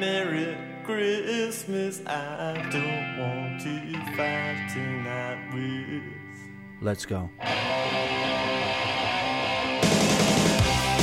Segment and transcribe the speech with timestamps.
[0.00, 2.02] Merry Christmas.
[2.06, 6.02] I don't want to fight tonight with.
[6.82, 7.30] Let's go.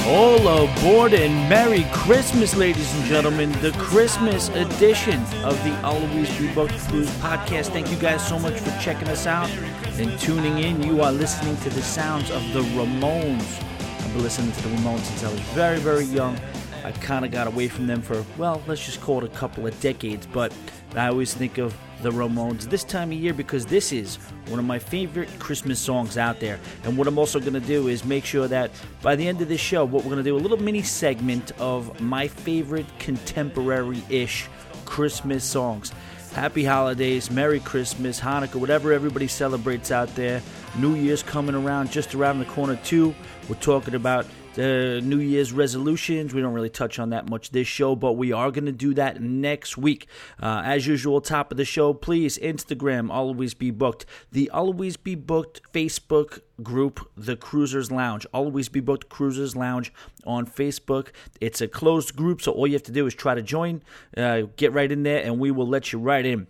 [0.06, 3.52] All aboard and Merry Christmas, ladies and gentlemen.
[3.62, 7.70] The Christmas edition of the Always Be Booked Cruise podcast.
[7.70, 9.50] Thank you guys so much for checking us out
[9.98, 10.84] and tuning in.
[10.84, 13.64] You are listening to the sounds of the Ramones.
[14.00, 16.38] I've been listening to the Ramones since I was very, very young.
[16.84, 19.66] I kind of got away from them for, well, let's just call it a couple
[19.66, 20.54] of decades, but
[20.96, 24.18] I always think of the Ramones this time of year because this is
[24.48, 26.60] one of my favorite Christmas songs out there.
[26.84, 29.48] And what I'm also going to do is make sure that by the end of
[29.48, 34.04] this show, what we're going to do a little mini segment of my favorite contemporary
[34.10, 34.50] ish
[34.84, 35.94] Christmas songs.
[36.34, 40.42] Happy holidays, Merry Christmas, Hanukkah, whatever everybody celebrates out there.
[40.78, 43.16] New Year's coming around just around the corner, too.
[43.48, 44.26] We're talking about
[44.56, 46.34] the New Year's resolutions.
[46.34, 48.94] We don't really touch on that much this show, but we are going to do
[48.94, 50.08] that next week.
[50.42, 54.06] Uh, as usual, top of the show, please, Instagram, Always Be Booked.
[54.32, 58.28] The Always Be Booked Facebook group, The Cruisers Lounge.
[58.34, 59.92] Always Be Booked Cruisers Lounge
[60.26, 61.10] on Facebook.
[61.42, 63.82] It's a closed group, so all you have to do is try to join,
[64.16, 66.48] uh, get right in there, and we will let you right in.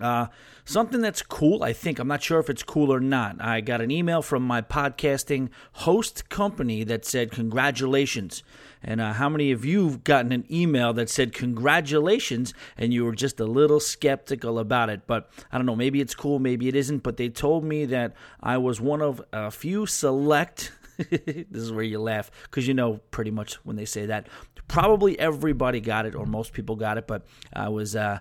[0.00, 0.26] Uh,
[0.70, 3.36] something that's cool, I think, I'm not sure if it's cool or not.
[3.40, 8.42] I got an email from my podcasting host company that said, Congratulations.
[8.82, 13.04] And uh, how many of you have gotten an email that said, Congratulations, and you
[13.04, 15.06] were just a little skeptical about it?
[15.06, 17.02] But I don't know, maybe it's cool, maybe it isn't.
[17.02, 20.72] But they told me that I was one of a few select.
[20.96, 24.28] this is where you laugh because you know pretty much when they say that.
[24.68, 27.96] Probably everybody got it, or most people got it, but I was.
[27.96, 28.20] Uh,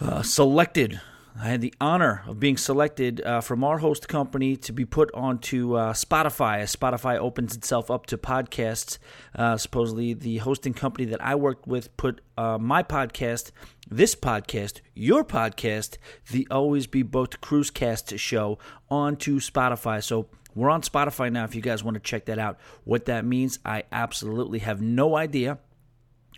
[0.00, 1.00] uh, selected.
[1.36, 5.12] I had the honor of being selected uh, from our host company to be put
[5.14, 8.98] onto uh, Spotify as Spotify opens itself up to podcasts.
[9.34, 13.50] Uh, supposedly, the hosting company that I worked with put uh, my podcast,
[13.90, 15.98] this podcast, your podcast,
[16.30, 20.04] the Always Be Booked Cruisecast show, onto Spotify.
[20.04, 22.60] So we're on Spotify now if you guys want to check that out.
[22.84, 25.58] What that means, I absolutely have no idea.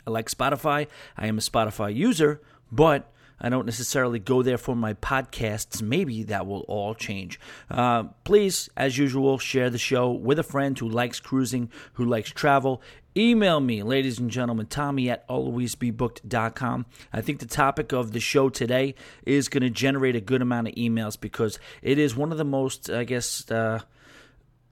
[0.06, 0.87] I like Spotify,
[1.19, 2.41] I am a Spotify user,
[2.73, 5.83] but I don't necessarily go there for my podcasts.
[5.83, 7.39] Maybe that will all change.
[7.71, 12.31] Uh, please, as usual, share the show with a friend who likes cruising, who likes
[12.31, 12.83] travel.
[13.17, 16.87] Email me, ladies and gentlemen, Tommy at alwaysbebooked.com.
[17.13, 20.69] I think the topic of the show today is going to generate a good amount
[20.69, 23.81] of emails because it is one of the most, I guess, uh,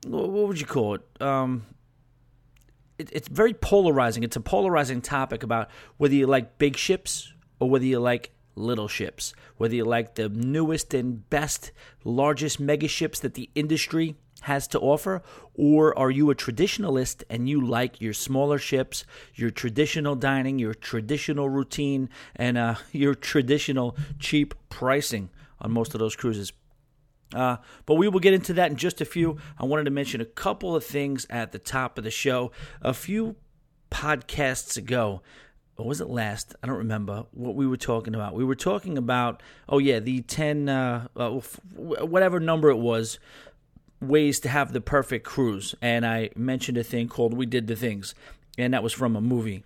[0.06, 1.22] what would you call it?
[1.22, 1.64] Um,
[2.98, 4.22] it, it's very polarizing.
[4.22, 8.88] It's a polarizing topic about whether you like big ships or whether you like little
[8.88, 9.32] ships.
[9.56, 11.72] Whether you like the newest and best,
[12.04, 15.22] largest mega ships that the industry has to offer,
[15.54, 19.04] or are you a traditionalist and you like your smaller ships,
[19.34, 26.00] your traditional dining, your traditional routine, and uh, your traditional cheap pricing on most of
[26.00, 26.52] those cruises?
[27.34, 29.38] Uh, but we will get into that in just a few.
[29.58, 32.52] I wanted to mention a couple of things at the top of the show.
[32.80, 33.36] A few
[33.90, 35.22] podcasts ago,
[35.76, 36.54] or was it last?
[36.62, 38.34] I don't remember what we were talking about.
[38.34, 41.30] We were talking about, oh yeah, the 10, uh, uh,
[41.74, 43.18] whatever number it was,
[44.00, 45.74] ways to have the perfect cruise.
[45.82, 48.14] And I mentioned a thing called We Did the Things,
[48.56, 49.64] and that was from a movie.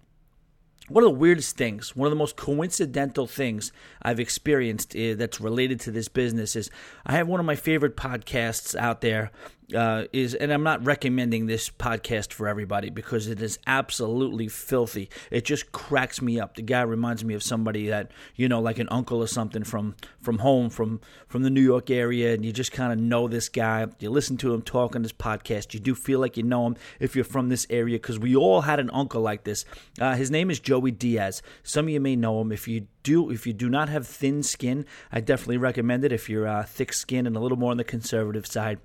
[0.88, 5.38] One of the weirdest things, one of the most coincidental things I've experienced uh, that's
[5.38, 6.70] related to this business is
[7.04, 9.30] I have one of my favorite podcasts out there
[9.74, 15.10] uh, is, and I'm not recommending this podcast for everybody because it is absolutely filthy.
[15.30, 16.56] It just cracks me up.
[16.56, 19.94] The guy reminds me of somebody that you know, like an uncle or something from
[20.20, 23.48] from home, from from the New York area, and you just kind of know this
[23.48, 23.86] guy.
[23.98, 25.74] You listen to him talk on this podcast.
[25.74, 28.62] You do feel like you know him if you're from this area because we all
[28.62, 29.64] had an uncle like this.
[30.00, 31.42] Uh, his name is Joey Diaz.
[31.62, 32.52] Some of you may know him.
[32.52, 36.12] If you do, if you do not have thin skin, I definitely recommend it.
[36.12, 38.78] If you're uh, thick skin and a little more on the conservative side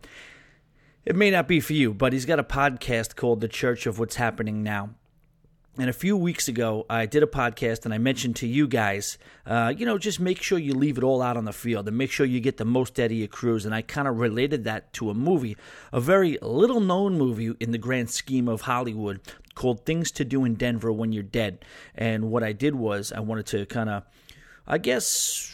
[1.05, 3.99] it may not be for you, but he's got a podcast called The Church of
[3.99, 4.91] What's Happening Now.
[5.77, 9.17] And a few weeks ago, I did a podcast and I mentioned to you guys,
[9.45, 11.97] uh, you know, just make sure you leave it all out on the field and
[11.97, 13.65] make sure you get the most out of your cruise.
[13.65, 15.57] And I kind of related that to a movie,
[15.91, 19.19] a very little known movie in the grand scheme of Hollywood
[19.56, 21.65] called Things to Do in Denver When You're Dead.
[21.95, 24.03] And what I did was I wanted to kind of,
[24.67, 25.51] I guess,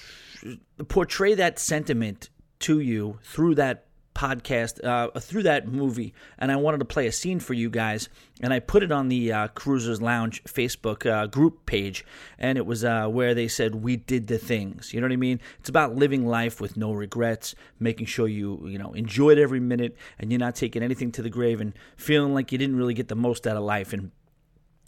[0.89, 2.29] portray that sentiment
[2.59, 3.85] to you through that
[4.19, 8.09] podcast uh, through that movie, and I wanted to play a scene for you guys,
[8.41, 12.05] and I put it on the uh, Cruisers Lounge Facebook uh, group page,
[12.37, 14.93] and it was uh, where they said we did the things.
[14.93, 15.39] You know what I mean?
[15.59, 19.95] It's about living life with no regrets, making sure you you know enjoyed every minute,
[20.19, 23.07] and you're not taking anything to the grave and feeling like you didn't really get
[23.07, 23.93] the most out of life.
[23.93, 24.11] And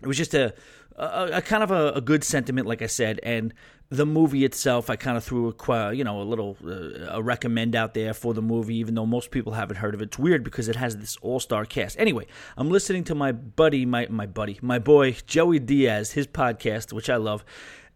[0.02, 0.54] it was just a,
[0.98, 3.54] a, a kind of a, a, good sentiment, like I said, and
[3.92, 7.76] the movie itself, I kind of threw a you know a little uh, a recommend
[7.76, 10.06] out there for the movie, even though most people haven't heard of it.
[10.06, 12.00] It's weird because it has this all star cast.
[12.00, 16.94] Anyway, I'm listening to my buddy, my my buddy, my boy Joey Diaz, his podcast,
[16.94, 17.44] which I love.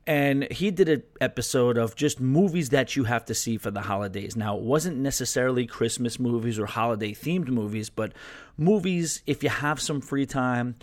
[0.07, 3.81] And he did an episode of just movies that you have to see for the
[3.81, 4.35] holidays.
[4.35, 8.13] Now, it wasn't necessarily Christmas movies or holiday themed movies, but
[8.55, 10.75] movies if you have some free time,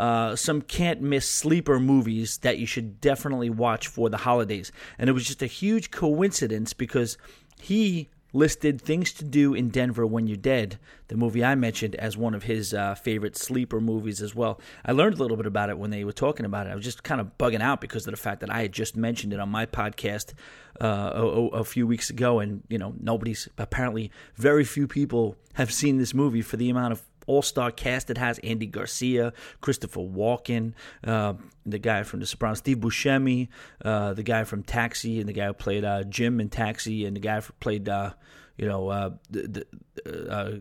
[0.00, 4.72] uh, some can't miss sleeper movies that you should definitely watch for the holidays.
[4.98, 7.18] And it was just a huge coincidence because
[7.60, 12.16] he listed Things to Do in Denver When You're Dead, the movie I mentioned, as
[12.16, 14.58] one of his uh, favorite sleeper movies as well.
[14.86, 16.70] I learned a little bit about it when they were talking about it.
[16.70, 18.96] I was just kind of bugging out because of the fact that I had just
[18.96, 20.32] mentioned it on my podcast
[20.80, 25.72] uh, a, a, few weeks ago, and you know nobody's apparently very few people have
[25.72, 30.00] seen this movie for the amount of all star cast it has Andy Garcia, Christopher
[30.00, 30.72] Walken,
[31.04, 31.34] uh,
[31.64, 33.46] the guy from The Sopranos, Steve Buscemi,
[33.84, 37.14] uh, the guy from Taxi, and the guy who played uh, Jim in Taxi, and
[37.14, 38.14] the guy who played, uh,
[38.56, 39.64] you know, uh, the,
[40.04, 40.58] the uh,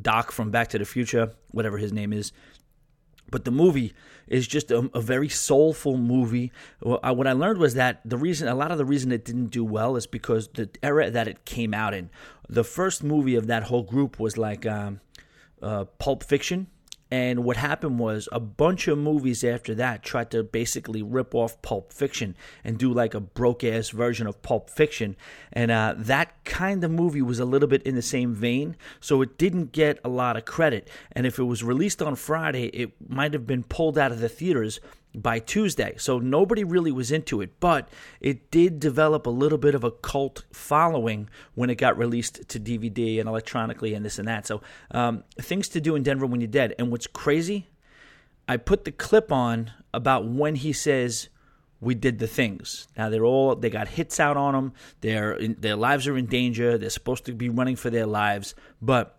[0.00, 2.32] Doc from Back to the Future, whatever his name is.
[3.30, 3.92] But the movie
[4.26, 6.52] is just a, a very soulful movie.
[6.80, 9.64] What I learned was that the reason, a lot of the reason it didn't do
[9.64, 12.08] well is because the era that it came out in.
[12.48, 15.00] The first movie of that whole group was like um,
[15.66, 16.68] uh, Pulp Fiction.
[17.08, 21.62] And what happened was a bunch of movies after that tried to basically rip off
[21.62, 25.14] Pulp Fiction and do like a broke ass version of Pulp Fiction.
[25.52, 29.22] And uh, that kind of movie was a little bit in the same vein, so
[29.22, 30.88] it didn't get a lot of credit.
[31.12, 34.28] And if it was released on Friday, it might have been pulled out of the
[34.28, 34.80] theaters
[35.16, 35.94] by Tuesday.
[35.96, 37.88] So nobody really was into it, but
[38.20, 42.60] it did develop a little bit of a cult following when it got released to
[42.60, 44.46] DVD and electronically and this and that.
[44.46, 44.60] So
[44.90, 46.74] um, things to do in Denver when you're dead.
[46.78, 47.68] And what's crazy,
[48.46, 51.30] I put the clip on about when he says
[51.80, 52.86] we did the things.
[52.96, 54.72] Now they're all they got hits out on them.
[55.00, 56.78] Their their lives are in danger.
[56.78, 59.18] They're supposed to be running for their lives, but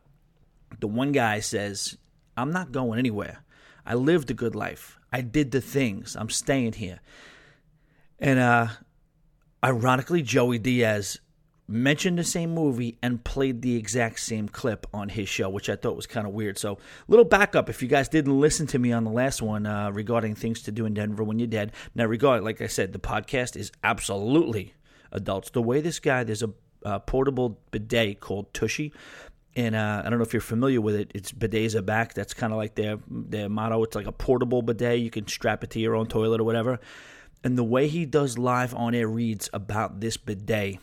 [0.79, 1.97] the one guy says,
[2.35, 3.43] "I'm not going anywhere.
[3.85, 4.96] I lived a good life.
[5.11, 6.15] I did the things.
[6.15, 6.99] I'm staying here.
[8.19, 8.67] And uh,
[9.63, 11.19] ironically, Joey Diaz
[11.67, 15.75] mentioned the same movie and played the exact same clip on his show, which I
[15.75, 16.57] thought was kind of weird.
[16.57, 16.77] So,
[17.07, 20.35] little backup if you guys didn't listen to me on the last one uh, regarding
[20.35, 21.73] things to do in Denver when you're dead.
[21.93, 24.73] Now, regard like I said, the podcast is absolutely
[25.11, 25.49] adults.
[25.49, 26.51] The way this guy, there's a
[26.85, 28.93] uh, portable bidet called Tushy
[29.57, 31.11] and uh, I don't know if you're familiar with it.
[31.15, 32.13] It's bidets are back.
[32.13, 33.83] That's kind of like their their motto.
[33.83, 34.99] It's like a portable bidet.
[34.99, 36.79] You can strap it to your own toilet or whatever.
[37.43, 40.77] And the way he does live on air reads about this bidet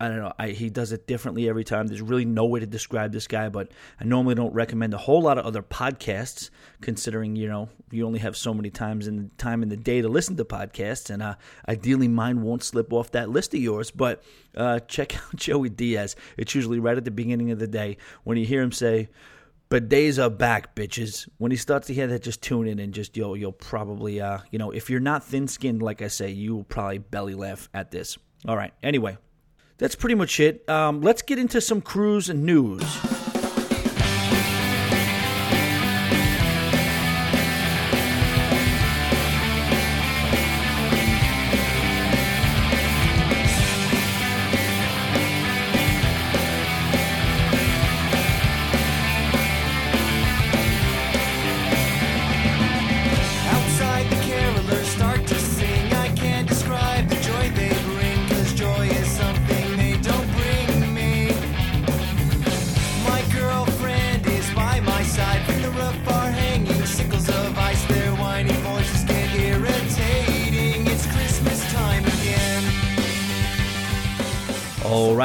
[0.00, 0.32] I don't know.
[0.38, 1.88] I, he does it differently every time.
[1.88, 5.20] There's really no way to describe this guy, but I normally don't recommend a whole
[5.22, 6.50] lot of other podcasts,
[6.80, 10.08] considering you know you only have so many times in time in the day to
[10.08, 11.34] listen to podcasts, and uh,
[11.68, 13.90] ideally mine won't slip off that list of yours.
[13.90, 14.22] But
[14.56, 16.14] uh, check out Joey Diaz.
[16.36, 19.08] It's usually right at the beginning of the day when you hear him say.
[19.70, 21.28] Bidets are back, bitches.
[21.36, 24.38] When he starts to hear that, just tune in and just you'll you'll probably uh
[24.50, 27.68] you know if you're not thin skinned like I say, you will probably belly laugh
[27.74, 28.16] at this.
[28.46, 28.72] All right.
[28.82, 29.18] Anyway,
[29.78, 30.68] that's pretty much it.
[30.68, 33.27] Um, let's get into some cruise news.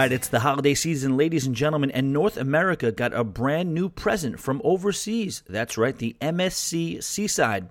[0.03, 3.87] Right, it's the holiday season, ladies and gentlemen, and North America got a brand new
[3.87, 5.43] present from overseas.
[5.47, 7.69] That's right, the MSC Seaside.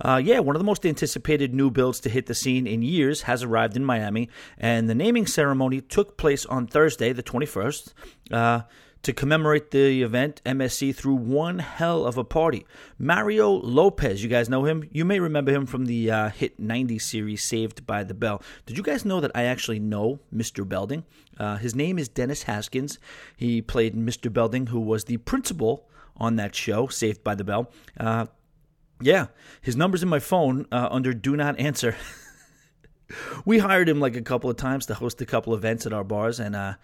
[0.00, 3.22] Uh, yeah, one of the most anticipated new builds to hit the scene in years
[3.22, 7.92] has arrived in Miami, and the naming ceremony took place on Thursday, the 21st.
[8.32, 8.60] Uh,
[9.06, 12.66] to commemorate the event, MSC threw one hell of a party.
[12.98, 14.88] Mario Lopez, you guys know him?
[14.90, 18.42] You may remember him from the uh, hit 90s series Saved by the Bell.
[18.64, 20.68] Did you guys know that I actually know Mr.
[20.68, 21.04] Belding?
[21.38, 22.98] Uh, his name is Dennis Haskins.
[23.36, 24.32] He played Mr.
[24.32, 27.70] Belding, who was the principal on that show, Saved by the Bell.
[27.98, 28.26] Uh,
[29.00, 29.26] yeah,
[29.60, 31.96] his number's in my phone uh, under Do Not Answer.
[33.44, 36.04] we hired him like a couple of times to host a couple events at our
[36.04, 36.74] bars, and uh,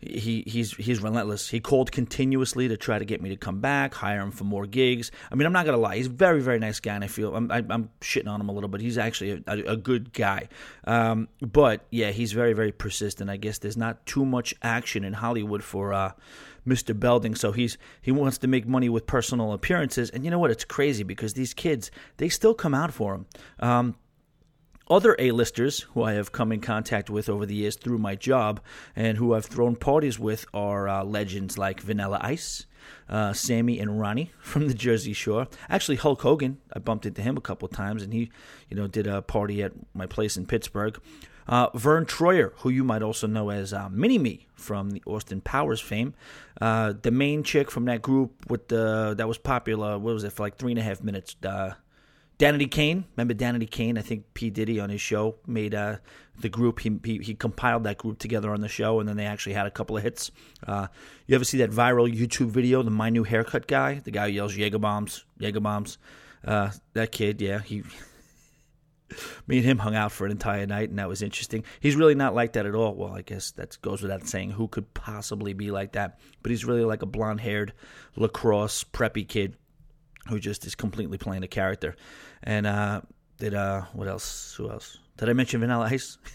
[0.00, 1.48] he he's he's relentless.
[1.50, 4.66] He called continuously to try to get me to come back, hire him for more
[4.66, 5.10] gigs.
[5.30, 7.34] I mean, I'm not gonna lie, he's a very very nice guy, and I feel
[7.36, 10.12] I'm I, I'm shitting on him a little but He's actually a, a, a good
[10.12, 10.48] guy,
[10.84, 13.28] um, but yeah, he's very very persistent.
[13.28, 16.12] I guess there's not too much action in Hollywood for uh,
[16.66, 16.98] Mr.
[16.98, 20.08] Belding, so he's he wants to make money with personal appearances.
[20.10, 20.50] And you know what?
[20.50, 23.26] It's crazy because these kids they still come out for him.
[23.58, 23.96] Um,
[24.90, 28.60] other A-listers who I have come in contact with over the years through my job
[28.96, 32.66] and who I've thrown parties with are uh, legends like Vanilla Ice,
[33.08, 35.46] uh, Sammy and Ronnie from the Jersey Shore.
[35.68, 38.30] Actually, Hulk Hogan, I bumped into him a couple times, and he,
[38.68, 41.00] you know, did a party at my place in Pittsburgh.
[41.48, 45.40] Uh, Verne Troyer, who you might also know as uh, Mini Me from the Austin
[45.40, 46.14] Powers fame,
[46.60, 49.98] uh, the main chick from that group with the that was popular.
[49.98, 51.34] What was it for like three and a half minutes?
[52.40, 53.98] Danity Kane, remember Danity Kane?
[53.98, 55.96] I think P Diddy on his show made uh,
[56.40, 56.80] the group.
[56.80, 59.66] He, he, he compiled that group together on the show, and then they actually had
[59.66, 60.30] a couple of hits.
[60.66, 60.86] Uh,
[61.26, 64.32] you ever see that viral YouTube video, the My New Haircut guy, the guy who
[64.32, 65.98] yells Jaeger bombs, Jaeger bombs?
[66.42, 67.82] Uh, that kid, yeah, he.
[69.46, 71.64] Me and him hung out for an entire night, and that was interesting.
[71.80, 72.94] He's really not like that at all.
[72.94, 74.52] Well, I guess that goes without saying.
[74.52, 76.20] Who could possibly be like that?
[76.42, 77.74] But he's really like a blonde-haired
[78.14, 79.56] lacrosse preppy kid
[80.28, 81.96] who just is completely playing a character.
[82.42, 83.00] And uh,
[83.38, 84.54] did uh, what else?
[84.56, 84.98] Who else?
[85.16, 86.18] Did I mention Vanilla Ice?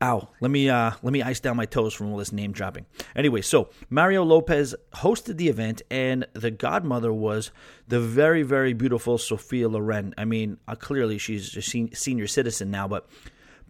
[0.00, 0.28] Ow!
[0.40, 2.86] Let me uh, let me ice down my toes from all this name dropping.
[3.16, 7.50] Anyway, so Mario Lopez hosted the event, and the godmother was
[7.88, 10.14] the very very beautiful Sophia Loren.
[10.16, 13.08] I mean, uh, clearly she's a senior citizen now, but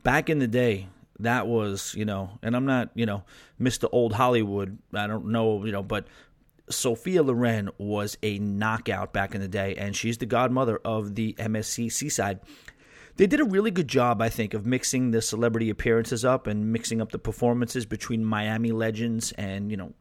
[0.03, 0.89] back in the day,
[1.21, 3.25] that was you know, and I'm not you know
[3.59, 3.89] Mr.
[3.91, 4.77] Old Hollywood.
[4.93, 6.09] I don't know you know, but
[6.71, 11.35] Sophia Loren was a knockout back in the day, and she's the godmother of the
[11.35, 12.41] MSC Seaside.
[13.17, 16.73] They did a really good job, I think, of mixing the celebrity appearances up and
[16.73, 19.93] mixing up the performances between Miami legends and, you know,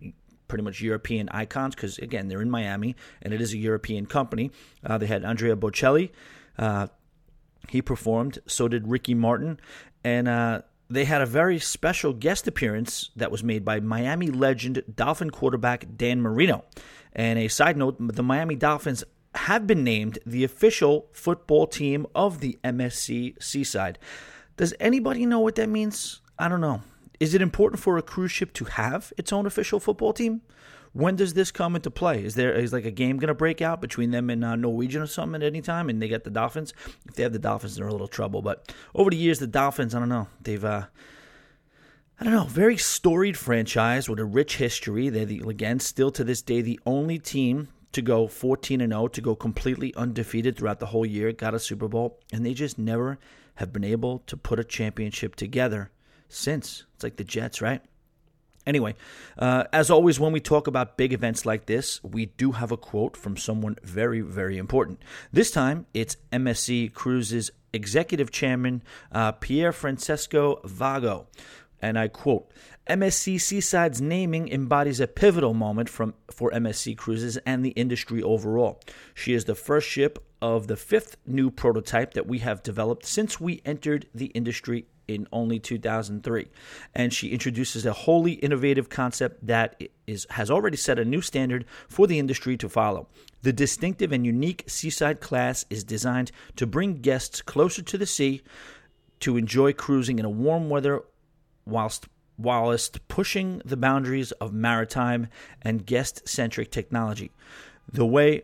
[0.48, 4.52] pretty much European icons because, again, they're in Miami and it is a European company.
[4.86, 6.12] Uh, they had Andrea Bocelli.
[6.60, 6.88] Uh,
[7.70, 8.40] he performed.
[8.46, 9.60] So did Ricky Martin.
[10.04, 14.84] And uh, they had a very special guest appearance that was made by Miami legend
[14.96, 16.64] Dolphin quarterback Dan Marino.
[17.14, 19.04] And a side note the Miami Dolphins
[19.36, 24.00] have been named the official football team of the MSC Seaside.
[24.56, 26.22] Does anybody know what that means?
[26.40, 26.82] I don't know.
[27.20, 30.42] Is it important for a cruise ship to have its own official football team?
[30.94, 32.24] When does this come into play?
[32.24, 35.02] Is there is like a game going to break out between them and uh, Norwegian
[35.02, 35.90] or something at any time?
[35.90, 36.74] And they get the Dolphins.
[37.06, 38.42] If they have the Dolphins, they're in a little trouble.
[38.42, 40.64] But over the years, the Dolphins, I don't know, they've.
[40.64, 40.86] Uh,
[42.20, 45.10] I don't know, very storied franchise with a rich history.
[45.10, 49.10] They're the, again still to this day the only team to go 14 and 0
[49.10, 52.80] to go completely undefeated throughout the whole year, got a Super Bowl, and they just
[52.80, 53.20] never
[53.56, 55.92] have been able to put a championship together
[56.30, 56.86] since.
[56.96, 57.82] It's like the Jets, right?
[58.68, 58.94] Anyway,
[59.40, 62.78] uh, as always, when we talk about big events like this, we do have a
[62.78, 65.02] quote from someone very, very important.
[65.32, 68.84] This time, it's MSC Cruises executive chairman,
[69.14, 71.28] uh, Pierfrancesco Vago.
[71.82, 72.52] And I quote
[72.90, 78.82] MSC Seaside's naming embodies a pivotal moment from, for MSC Cruises and the industry overall.
[79.14, 83.40] She is the first ship of the fifth new prototype that we have developed since
[83.40, 86.48] we entered the industry in only 2003.
[86.94, 91.66] And she introduces a wholly innovative concept that is, has already set a new standard
[91.88, 93.08] for the industry to follow.
[93.42, 98.42] The distinctive and unique Seaside class is designed to bring guests closer to the sea
[99.20, 101.02] to enjoy cruising in a warm weather
[101.66, 105.28] whilst whilst pushing the boundaries of maritime
[105.64, 107.32] and guest centric technology.
[107.92, 108.44] The way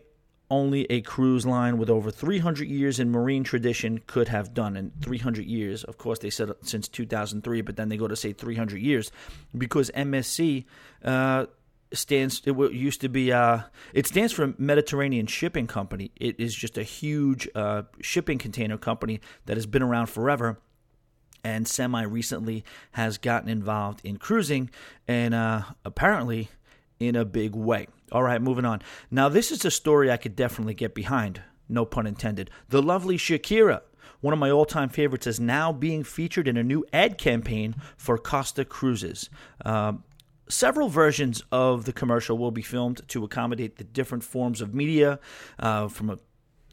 [0.50, 4.76] only a cruise line with over 300 years in marine tradition could have done.
[4.76, 8.32] And 300 years, of course, they said since 2003, but then they go to say
[8.32, 9.10] 300 years
[9.56, 10.64] because MSC
[11.04, 11.46] uh,
[11.92, 12.42] stands.
[12.44, 13.32] It used to be.
[13.32, 13.60] Uh,
[13.92, 16.10] it stands for Mediterranean Shipping Company.
[16.16, 20.58] It is just a huge uh, shipping container company that has been around forever.
[21.42, 24.70] And semi recently has gotten involved in cruising,
[25.06, 26.48] and uh, apparently
[26.98, 27.86] in a big way.
[28.12, 28.82] All right, moving on.
[29.10, 31.42] Now, this is a story I could definitely get behind.
[31.68, 32.50] No pun intended.
[32.68, 33.80] The lovely Shakira,
[34.20, 37.74] one of my all time favorites, is now being featured in a new ad campaign
[37.96, 39.30] for Costa Cruises.
[39.64, 39.94] Uh,
[40.48, 45.18] several versions of the commercial will be filmed to accommodate the different forms of media
[45.58, 46.18] uh, from a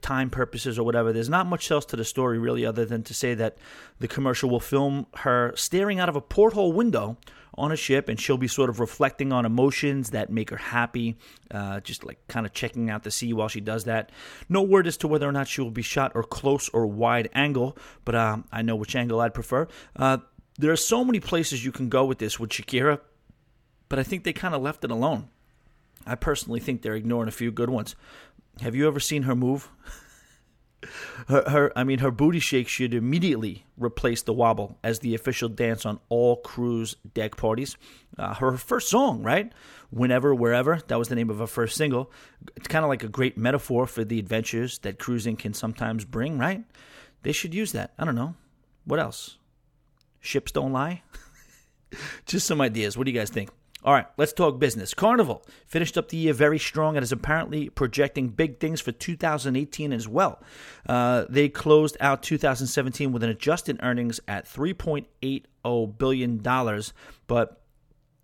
[0.01, 1.13] time purposes or whatever.
[1.13, 3.57] There's not much else to the story really other than to say that
[3.99, 7.17] the commercial will film her staring out of a porthole window
[7.55, 11.17] on a ship and she'll be sort of reflecting on emotions that make her happy,
[11.51, 14.11] uh, just like kind of checking out the sea while she does that.
[14.47, 17.29] No word as to whether or not she will be shot or close or wide
[17.33, 19.67] angle, but uh, I know which angle I'd prefer.
[19.95, 20.19] Uh,
[20.57, 22.99] There are so many places you can go with this with Shakira,
[23.89, 25.29] but I think they kind of left it alone.
[26.05, 27.95] I personally think they're ignoring a few good ones.
[28.61, 29.69] Have you ever seen her move?
[31.27, 35.49] her, her, I mean, her booty shake should immediately replace the wobble as the official
[35.49, 37.77] dance on all cruise deck parties.
[38.17, 39.51] Uh, her first song, right?
[39.89, 40.81] Whenever, wherever.
[40.87, 42.11] That was the name of her first single.
[42.55, 46.37] It's kind of like a great metaphor for the adventures that cruising can sometimes bring,
[46.37, 46.63] right?
[47.23, 47.93] They should use that.
[47.99, 48.35] I don't know.
[48.85, 49.37] What else?
[50.19, 51.03] Ships don't lie.
[52.25, 52.97] Just some ideas.
[52.97, 53.49] What do you guys think?
[53.83, 54.93] All right, let's talk business.
[54.93, 59.91] Carnival finished up the year very strong and is apparently projecting big things for 2018
[59.91, 60.39] as well.
[60.87, 66.83] Uh, they closed out 2017 with an adjusted earnings at $3.80 billion,
[67.25, 67.61] but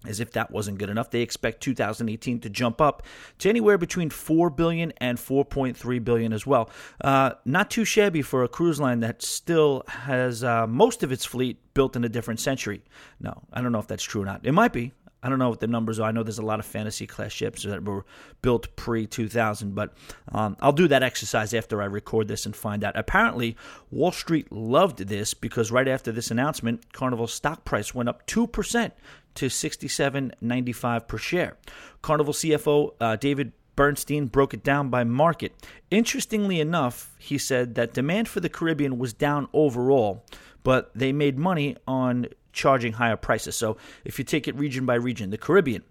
[0.05, 3.01] as if that wasn't good enough, they expect 2018 to jump up
[3.39, 6.69] to anywhere between 4 billion and 4.3 billion as well.
[7.01, 11.25] Uh, not too shabby for a cruise line that still has uh, most of its
[11.25, 12.83] fleet built in a different century.
[13.19, 14.41] No, I don't know if that's true or not.
[14.45, 14.93] It might be.
[15.27, 16.07] I don't know what the numbers are.
[16.07, 18.05] I know there's a lot of fantasy class ships that were
[18.41, 19.93] built pre 2000, but
[20.31, 22.97] um, I'll do that exercise after I record this and find out.
[22.97, 23.57] Apparently,
[23.91, 28.91] Wall Street loved this because right after this announcement, Carnival's stock price went up 2%
[29.35, 31.57] to 67.95 per share.
[32.01, 35.51] Carnival CFO uh, David Bernstein broke it down by market.
[35.91, 40.23] Interestingly enough, he said that demand for the Caribbean was down overall,
[40.63, 42.27] but they made money on
[42.57, 43.55] charging higher prices.
[43.55, 45.83] So if you take it region by region, the Caribbean,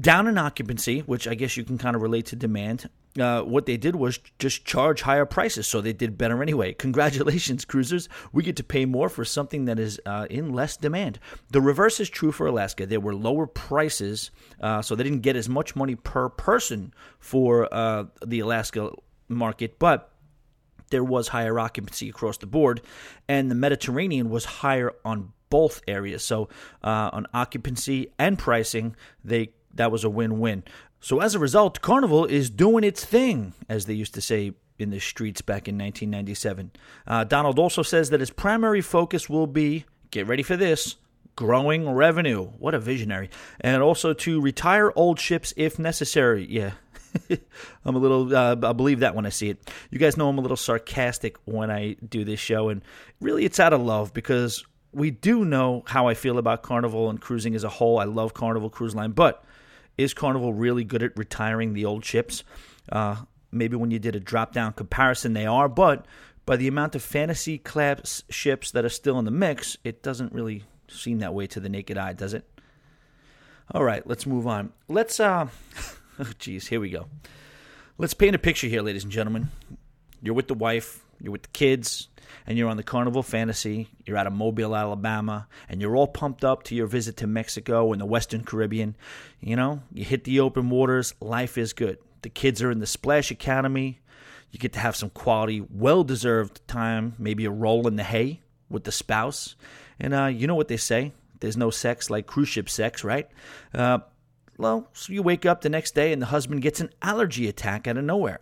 [0.00, 2.88] down in occupancy, which I guess you can kind of relate to demand,
[3.18, 5.66] uh, what they did was just charge higher prices.
[5.66, 6.72] So they did better anyway.
[6.86, 8.08] Congratulations, cruisers.
[8.32, 11.18] We get to pay more for something that is uh, in less demand.
[11.50, 12.86] The reverse is true for Alaska.
[12.86, 17.72] There were lower prices, uh, so they didn't get as much money per person for
[17.72, 18.92] uh, the Alaska
[19.28, 20.12] market, but
[20.90, 22.80] there was higher occupancy across the board,
[23.28, 26.24] and the Mediterranean was higher on both areas.
[26.24, 26.48] So
[26.82, 30.64] uh, on occupancy and pricing, they that was a win-win.
[31.00, 34.90] So as a result, Carnival is doing its thing, as they used to say in
[34.90, 36.72] the streets back in 1997.
[37.06, 40.96] Uh, Donald also says that his primary focus will be get ready for this
[41.36, 42.44] growing revenue.
[42.58, 43.30] What a visionary.
[43.60, 46.46] And also to retire old ships if necessary.
[46.50, 46.72] Yeah.
[47.84, 49.70] I'm a little, uh, I believe that when I see it.
[49.90, 52.82] You guys know I'm a little sarcastic when I do this show, and
[53.20, 57.20] really it's out of love because we do know how I feel about Carnival and
[57.20, 57.98] cruising as a whole.
[57.98, 59.44] I love Carnival Cruise Line, but
[59.96, 62.42] is Carnival really good at retiring the old ships?
[62.90, 63.16] Uh,
[63.52, 66.06] maybe when you did a drop down comparison, they are, but
[66.46, 70.32] by the amount of fantasy class ships that are still in the mix, it doesn't
[70.32, 72.44] really seem that way to the naked eye, does it?
[73.72, 74.72] All right, let's move on.
[74.88, 75.46] Let's, uh,
[76.18, 77.06] oh, geez, here we go.
[77.98, 79.50] Let's paint a picture here, ladies and gentlemen.
[80.22, 82.08] You're with the wife, you're with the kids,
[82.46, 86.44] and you're on the Carnival Fantasy, you're out of Mobile, Alabama, and you're all pumped
[86.44, 88.96] up to your visit to Mexico and the Western Caribbean.
[89.40, 91.98] You know, you hit the open waters, life is good.
[92.22, 94.00] The kids are in the Splash Academy.
[94.50, 98.40] You get to have some quality, well deserved time, maybe a roll in the hay
[98.68, 99.56] with the spouse.
[99.98, 103.28] And uh, you know what they say there's no sex like cruise ship sex, right?
[103.74, 103.98] Uh,
[104.58, 107.86] well, so you wake up the next day and the husband gets an allergy attack
[107.86, 108.40] out of nowhere.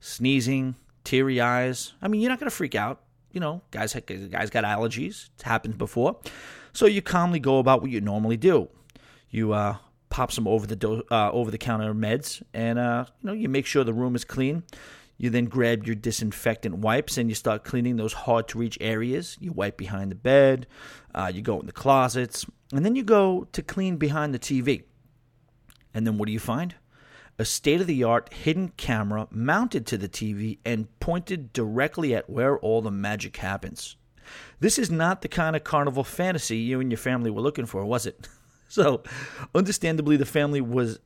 [0.00, 0.74] Sneezing,
[1.04, 1.94] teary eyes.
[2.02, 3.00] I mean, you're not going to freak out
[3.32, 5.28] you know, guys guys got allergies.
[5.34, 6.18] It's happened before.
[6.72, 8.68] So you calmly go about what you normally do.
[9.30, 9.76] You uh,
[10.08, 13.48] pop some over the do- uh, over the counter meds, and uh, you know you
[13.48, 14.64] make sure the room is clean.
[15.20, 19.36] You then grab your disinfectant wipes and you start cleaning those hard to reach areas.
[19.38, 20.66] You wipe behind the bed,
[21.14, 24.84] uh, you go in the closets, and then you go to clean behind the TV.
[25.92, 26.74] And then what do you find?
[27.40, 32.28] A state of the art hidden camera mounted to the TV and pointed directly at
[32.28, 33.96] where all the magic happens.
[34.60, 37.84] This is not the kind of carnival fantasy you and your family were looking for,
[37.84, 38.28] was it?
[38.68, 39.02] So,
[39.52, 41.00] understandably, the family was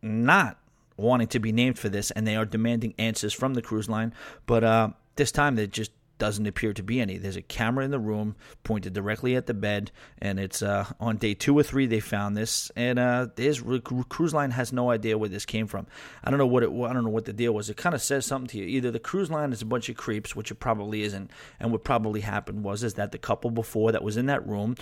[0.00, 0.58] not
[0.96, 4.14] wanting to be named for this, and they are demanding answers from the cruise line.
[4.46, 7.18] But uh, this time, they just doesn't appear to be any.
[7.18, 11.16] There's a camera in the room pointed directly at the bed, and it's uh, on
[11.16, 13.62] day two or three they found this, and uh, there's
[14.08, 15.86] cruise line has no idea where this came from.
[16.22, 16.70] I don't know what it.
[16.70, 17.70] I don't know what the deal was.
[17.70, 18.64] It kind of says something to you.
[18.64, 21.84] Either the cruise line is a bunch of creeps, which it probably isn't, and what
[21.84, 24.76] probably happened was is that the couple before that was in that room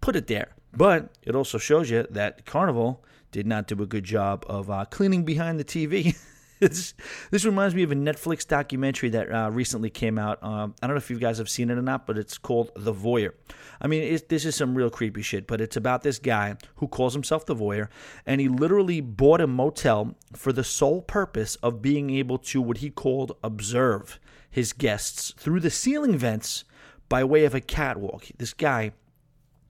[0.00, 0.54] put it there.
[0.76, 4.84] But it also shows you that Carnival did not do a good job of uh,
[4.90, 6.16] cleaning behind the TV.
[6.60, 6.94] this,
[7.30, 10.42] this reminds me of a Netflix documentary that uh, recently came out.
[10.42, 12.70] Um, I don't know if you guys have seen it or not, but it's called
[12.76, 13.32] The Voyeur.
[13.80, 17.12] I mean, this is some real creepy shit, but it's about this guy who calls
[17.12, 17.88] himself The Voyeur,
[18.24, 22.78] and he literally bought a motel for the sole purpose of being able to what
[22.78, 26.64] he called observe his guests through the ceiling vents
[27.08, 28.26] by way of a catwalk.
[28.38, 28.92] This guy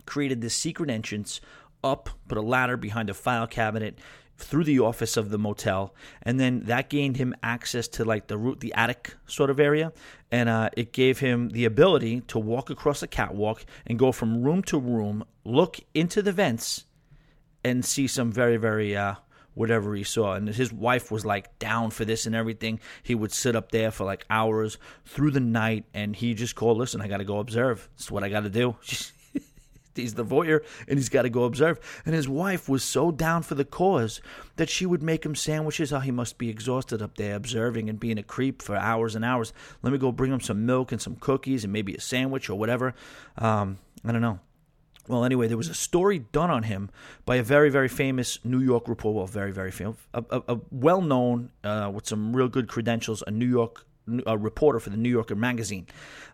[0.06, 1.40] created this secret entrance
[1.82, 3.98] up, put a ladder behind a file cabinet
[4.36, 8.36] through the office of the motel, and then that gained him access to like the
[8.36, 9.92] root, the attic sort of area,
[10.30, 14.42] and uh, it gave him the ability to walk across a catwalk and go from
[14.42, 16.84] room to room, look into the vents,
[17.62, 19.14] and see some very very uh,
[19.54, 20.34] whatever he saw.
[20.34, 22.80] And his wife was like down for this and everything.
[23.02, 26.78] He would sit up there for like hours through the night, and he just called,
[26.78, 27.88] "Listen, I got to go observe.
[27.94, 28.76] It's what I got to do."
[29.94, 31.78] he's the voyeur and he's got to go observe.
[32.04, 34.20] And his wife was so down for the cause
[34.56, 35.92] that she would make him sandwiches.
[35.92, 39.24] Oh, he must be exhausted up there observing and being a creep for hours and
[39.24, 39.52] hours.
[39.82, 42.58] Let me go bring him some milk and some cookies and maybe a sandwich or
[42.58, 42.94] whatever.
[43.38, 44.40] Um, I don't know.
[45.06, 46.90] Well, anyway, there was a story done on him
[47.26, 49.16] by a very, very famous New York reporter.
[49.18, 53.22] Well, very, very famous, a, a, a well known, uh, with some real good credentials,
[53.26, 53.84] a New York
[54.26, 55.86] a reporter for the New Yorker magazine.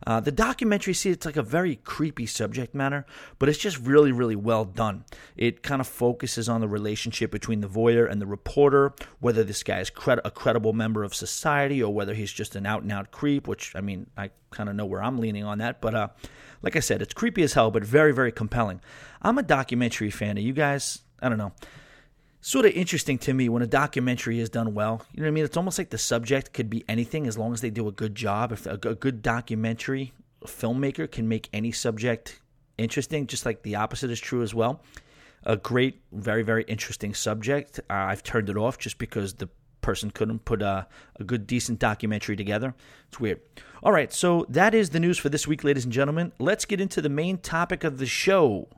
[0.07, 3.07] Uh, the documentary, see, it's like a very creepy subject matter,
[3.39, 5.05] but it's just really, really well done.
[5.37, 9.63] It kind of focuses on the relationship between the voyeur and the reporter, whether this
[9.63, 12.91] guy is cred- a credible member of society or whether he's just an out and
[12.91, 15.81] out creep, which, I mean, I kind of know where I'm leaning on that.
[15.81, 16.09] But uh,
[16.63, 18.81] like I said, it's creepy as hell, but very, very compelling.
[19.23, 20.37] I'm a documentary fan.
[20.39, 21.01] Are you guys?
[21.23, 21.53] I don't know
[22.41, 25.05] sort of interesting to me when a documentary is done well.
[25.13, 25.45] You know what I mean?
[25.45, 28.15] It's almost like the subject could be anything as long as they do a good
[28.15, 28.53] job.
[28.53, 30.13] If a, good documentary
[30.45, 32.41] filmmaker can make any subject
[32.79, 34.83] interesting, just like the opposite is true as well.
[35.45, 37.81] A great, very, very interesting subject.
[37.91, 39.49] Uh, I've turned it off just because the
[39.81, 40.87] person couldn't put a,
[41.19, 42.75] a good, decent documentary together.
[43.09, 43.41] It's weird.
[43.83, 46.33] All right, so that is the news for this week, ladies and gentlemen.
[46.39, 48.69] Let's get into the main topic of the show.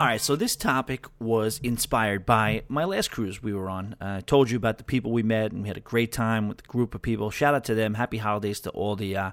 [0.00, 3.96] All right, so this topic was inspired by my last cruise we were on.
[4.00, 6.48] Uh, I told you about the people we met, and we had a great time
[6.48, 7.30] with a group of people.
[7.30, 7.92] Shout out to them.
[7.92, 9.30] Happy holidays to all the uh,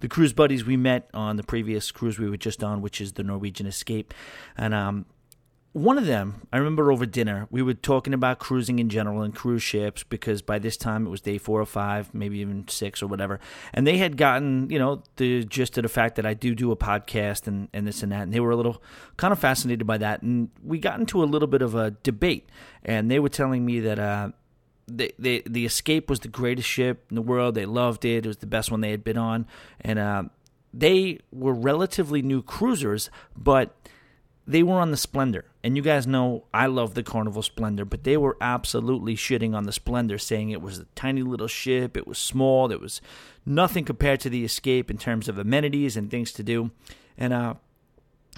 [0.00, 3.12] the cruise buddies we met on the previous cruise we were just on, which is
[3.12, 4.12] the Norwegian Escape.
[4.56, 5.06] And um,
[5.72, 9.34] one of them, I remember over dinner, we were talking about cruising in general and
[9.34, 13.02] cruise ships because by this time it was day four or five, maybe even six
[13.02, 13.38] or whatever.
[13.74, 16.72] And they had gotten, you know, the gist of the fact that I do do
[16.72, 18.22] a podcast and, and this and that.
[18.22, 18.82] And they were a little
[19.16, 20.22] kind of fascinated by that.
[20.22, 22.48] And we got into a little bit of a debate.
[22.82, 24.30] And they were telling me that, uh,
[24.88, 27.54] the, escape was the greatest ship in the world.
[27.54, 28.24] They loved it.
[28.24, 29.46] It was the best one they had been on,
[29.80, 30.22] and uh,
[30.72, 33.77] they were relatively new cruisers, but
[34.48, 35.44] they were on the Splendor.
[35.62, 39.64] And you guys know I love the Carnival Splendor, but they were absolutely shitting on
[39.64, 43.02] the Splendor, saying it was a tiny little ship, it was small, it was
[43.44, 46.70] nothing compared to the Escape in terms of amenities and things to do.
[47.18, 47.54] And uh,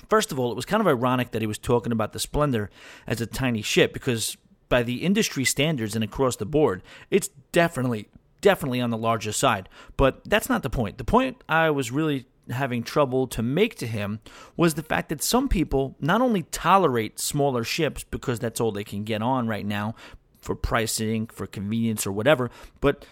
[0.09, 2.71] first of all, it was kind of ironic that he was talking about the Splendor
[3.07, 4.37] as a tiny ship because
[4.69, 8.09] by the industry standards and across the board, it's definitely
[8.41, 9.69] definitely on the larger side.
[9.97, 10.99] But that's not the point.
[10.99, 14.21] The point I was really having trouble to make to him
[14.57, 18.85] was the fact that some people not only tolerate smaller ships because that's all they
[18.85, 19.95] can get on right now
[20.41, 22.51] for pricing, for convenience, or whatever,
[22.81, 23.05] but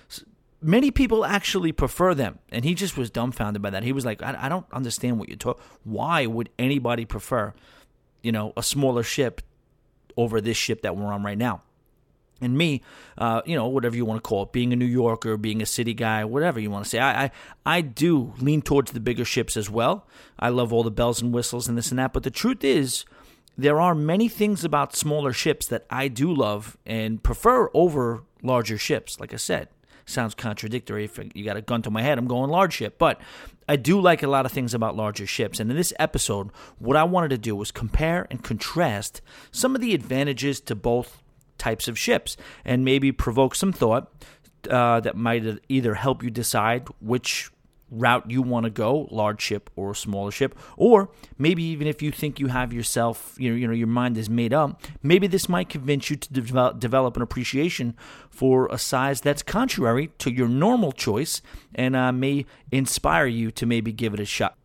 [0.61, 2.39] many people actually prefer them.
[2.51, 3.83] And he just was dumbfounded by that.
[3.83, 5.63] He was like, I, I don't understand what you're talking.
[5.85, 7.55] Why would anybody prefer,
[8.23, 9.43] you know, a smaller ship
[10.17, 11.63] over this ship that we're on right now?
[12.41, 12.83] And me,
[13.17, 15.67] uh, you know, whatever you want to call it, being a New Yorker, being a
[15.67, 17.31] city guy, whatever you want to say, I, I,
[17.67, 20.07] I do lean towards the bigger ships as well.
[20.39, 22.13] I love all the bells and whistles and this and that.
[22.13, 23.05] But the truth is,
[23.57, 28.79] there are many things about smaller ships that I do love and prefer over larger
[28.79, 29.19] ships.
[29.19, 29.69] Like I said,
[30.07, 31.05] sounds contradictory.
[31.05, 32.99] If you got a gun to my head, I'm going large ship.
[32.99, 33.21] But
[33.69, 35.59] I do like a lot of things about larger ships.
[35.59, 39.21] And in this episode, what I wanted to do was compare and contrast
[39.51, 41.23] some of the advantages to both
[41.59, 44.13] types of ships and maybe provoke some thought
[44.71, 47.51] uh, that might either help you decide which
[47.91, 52.11] route you want to go, large ship or smaller ship, or maybe even if you
[52.11, 55.49] think you have yourself, you know, you know, your mind is made up, maybe this
[55.49, 57.97] might convince you to develop, develop an appreciation
[58.31, 61.41] for a size that's contrary to your normal choice
[61.75, 64.57] and uh, may inspire you to maybe give it a shot.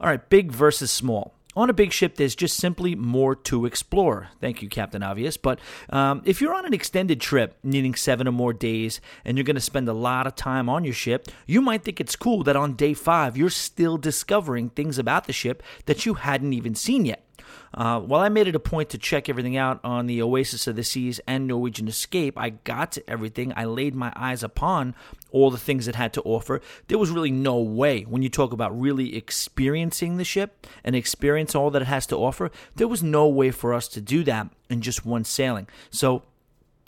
[0.00, 1.34] All right, big versus small.
[1.56, 4.28] On a big ship, there's just simply more to explore.
[4.40, 5.36] Thank you, Captain Obvious.
[5.36, 5.58] But
[5.88, 9.56] um, if you're on an extended trip needing seven or more days and you're going
[9.56, 12.54] to spend a lot of time on your ship, you might think it's cool that
[12.54, 17.04] on day five you're still discovering things about the ship that you hadn't even seen
[17.04, 17.24] yet.
[17.72, 20.74] Uh, while I made it a point to check everything out on the Oasis of
[20.74, 23.52] the Seas and Norwegian Escape, I got to everything.
[23.54, 24.94] I laid my eyes upon
[25.30, 26.60] all the things it had to offer.
[26.88, 31.54] There was really no way, when you talk about really experiencing the ship and experience
[31.54, 34.48] all that it has to offer, there was no way for us to do that
[34.68, 35.68] in just one sailing.
[35.90, 36.24] So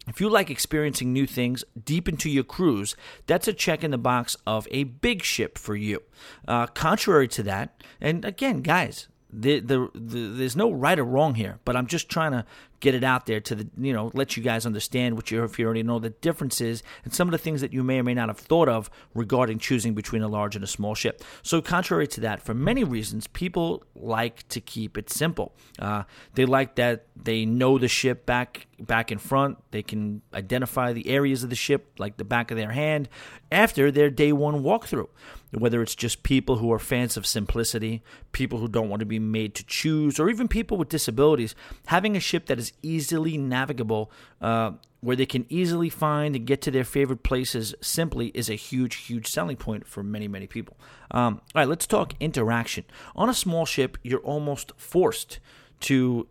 [0.09, 3.99] If you like experiencing new things deep into your cruise, that's a check in the
[3.99, 6.03] box of a big ship for you.
[6.47, 11.35] Uh, contrary to that, and again, guys, the, the, the, there's no right or wrong
[11.35, 12.45] here, but I'm just trying to
[12.83, 15.57] get it out there to the you know let you guys understand what you if
[15.57, 18.13] you already know the differences and some of the things that you may or may
[18.13, 21.23] not have thought of regarding choosing between a large and a small ship.
[21.43, 25.55] So contrary to that, for many reasons, people like to keep it simple.
[25.79, 26.03] Uh,
[26.35, 29.59] they like that they know the ship back back in front.
[29.71, 33.09] They can identify the areas of the ship like the back of their hand
[33.51, 35.09] after their day one walkthrough.
[35.53, 39.19] Whether it's just people who are fans of simplicity, people who don't want to be
[39.19, 41.55] made to choose, or even people with disabilities,
[41.87, 46.63] having a ship that is easily navigable, uh, where they can easily find and get
[46.63, 50.77] to their favorite places simply is a huge, huge selling point for many, many people.
[51.11, 52.85] Um, all right, let's talk interaction.
[53.17, 55.39] On a small ship, you're almost forced
[55.81, 56.29] to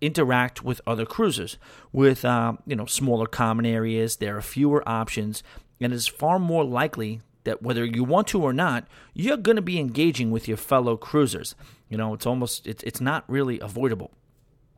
[0.00, 1.56] interact with other cruisers.
[1.92, 5.42] With uh, you know smaller common areas, there are fewer options,
[5.80, 9.62] and it's far more likely that whether you want to or not, you're going to
[9.62, 11.54] be engaging with your fellow cruisers.
[11.88, 14.10] You know, it's almost it's it's not really avoidable.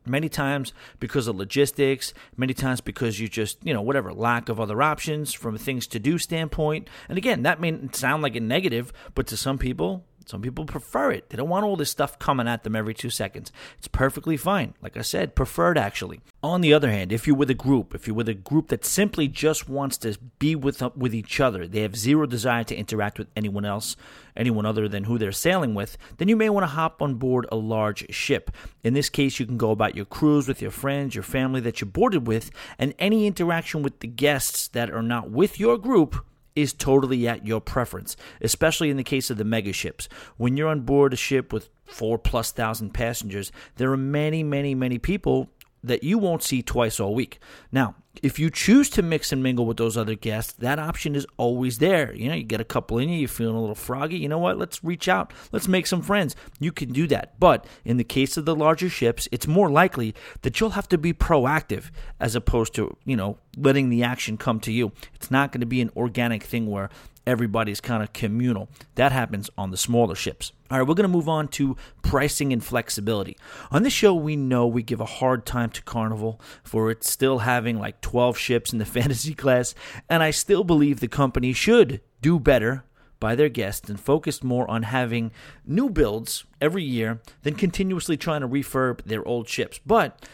[0.07, 4.59] Many times because of logistics, many times because you just, you know, whatever, lack of
[4.59, 6.89] other options from a things to do standpoint.
[7.09, 11.11] And again, that may sound like a negative, but to some people, some people prefer
[11.11, 11.29] it.
[11.29, 13.51] They don't want all this stuff coming at them every two seconds.
[13.77, 14.73] It's perfectly fine.
[14.81, 16.19] Like I said, preferred actually.
[16.43, 18.83] On the other hand, if you're with a group, if you're with a group that
[18.83, 22.75] simply just wants to be with uh, with each other, they have zero desire to
[22.75, 23.95] interact with anyone else,
[24.35, 27.47] anyone other than who they're sailing with, then you may want to hop on board
[27.51, 28.51] a large ship.
[28.83, 31.79] In this case, you can go about your cruise with your friends, your family that
[31.79, 36.25] you boarded with, and any interaction with the guests that are not with your group
[36.57, 40.09] is totally at your preference, especially in the case of the mega ships.
[40.37, 44.73] When you're on board a ship with four plus thousand passengers, there are many, many,
[44.73, 45.49] many people
[45.83, 47.39] that you won't see twice all week.
[47.71, 51.25] Now, if you choose to mix and mingle with those other guests, that option is
[51.37, 52.13] always there.
[52.13, 54.17] You know, you get a couple in you, you're feeling a little froggy.
[54.17, 54.57] You know what?
[54.57, 55.33] Let's reach out.
[55.51, 56.35] Let's make some friends.
[56.59, 57.39] You can do that.
[57.39, 60.97] But in the case of the larger ships, it's more likely that you'll have to
[60.97, 64.91] be proactive as opposed to, you know, letting the action come to you.
[65.15, 66.89] It's not going to be an organic thing where
[67.27, 68.69] everybody's kind of communal.
[68.95, 70.53] That happens on the smaller ships.
[70.71, 73.37] All right, we're going to move on to pricing and flexibility.
[73.69, 77.39] On this show, we know we give a hard time to Carnival for it still
[77.39, 79.75] having like 12 ships in the fantasy class,
[80.09, 82.85] and I still believe the company should do better
[83.19, 85.31] by their guests and focus more on having
[85.65, 89.79] new builds every year than continuously trying to refurb their old ships.
[89.85, 90.25] But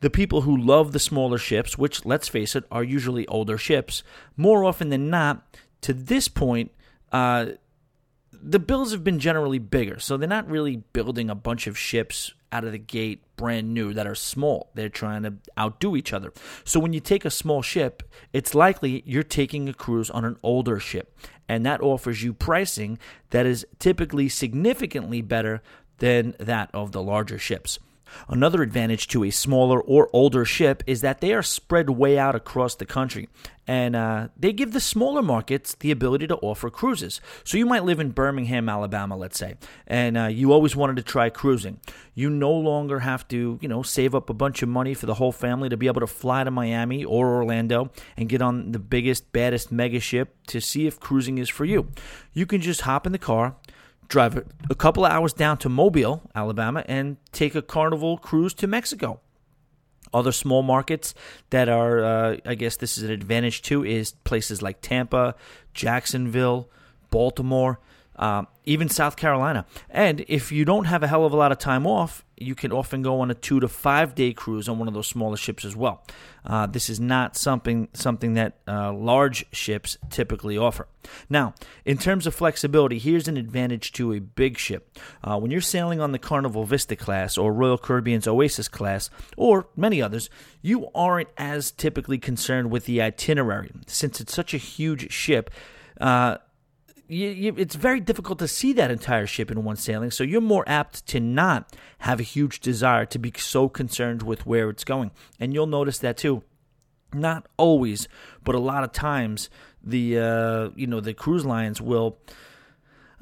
[0.00, 4.02] the people who love the smaller ships, which let's face it, are usually older ships,
[4.36, 5.44] more often than not
[5.82, 6.72] to this point,
[7.12, 7.46] uh,
[8.32, 9.98] the builds have been generally bigger.
[9.98, 13.92] So they're not really building a bunch of ships out of the gate brand new
[13.92, 14.70] that are small.
[14.74, 16.32] They're trying to outdo each other.
[16.64, 20.36] So when you take a small ship, it's likely you're taking a cruise on an
[20.42, 21.16] older ship.
[21.48, 22.98] And that offers you pricing
[23.30, 25.62] that is typically significantly better
[25.98, 27.78] than that of the larger ships.
[28.28, 32.34] Another advantage to a smaller or older ship is that they are spread way out
[32.34, 33.28] across the country,
[33.66, 37.20] and uh, they give the smaller markets the ability to offer cruises.
[37.44, 41.02] So you might live in Birmingham, Alabama, let's say, and uh, you always wanted to
[41.02, 41.80] try cruising.
[42.14, 45.14] You no longer have to, you know, save up a bunch of money for the
[45.14, 48.78] whole family to be able to fly to Miami or Orlando and get on the
[48.78, 51.88] biggest, baddest mega ship to see if cruising is for you.
[52.32, 53.56] You can just hop in the car
[54.08, 58.66] drive a couple of hours down to Mobile, Alabama, and take a carnival cruise to
[58.66, 59.20] Mexico.
[60.12, 61.14] Other small markets
[61.50, 65.34] that are, uh, I guess this is an advantage too, is places like Tampa,
[65.74, 66.70] Jacksonville,
[67.10, 67.78] Baltimore,
[68.18, 69.64] um, even South Carolina.
[69.88, 72.72] And if you don't have a hell of a lot of time off, you can
[72.72, 75.64] often go on a two to five day cruise on one of those smaller ships
[75.64, 76.04] as well.
[76.44, 80.86] Uh, this is not something something that uh, large ships typically offer.
[81.28, 81.54] Now,
[81.84, 84.98] in terms of flexibility, here's an advantage to a big ship.
[85.22, 89.68] Uh, when you're sailing on the Carnival Vista class or Royal Caribbean's Oasis class or
[89.76, 90.28] many others,
[90.62, 95.50] you aren't as typically concerned with the itinerary since it's such a huge ship.
[96.00, 96.38] Uh,
[97.08, 100.40] you, you, it's very difficult to see that entire ship in one sailing, so you're
[100.40, 104.84] more apt to not have a huge desire to be so concerned with where it's
[104.84, 105.10] going.
[105.40, 106.42] And you'll notice that too.
[107.14, 108.06] Not always,
[108.44, 109.48] but a lot of times,
[109.82, 112.18] the uh, you know the cruise lines will.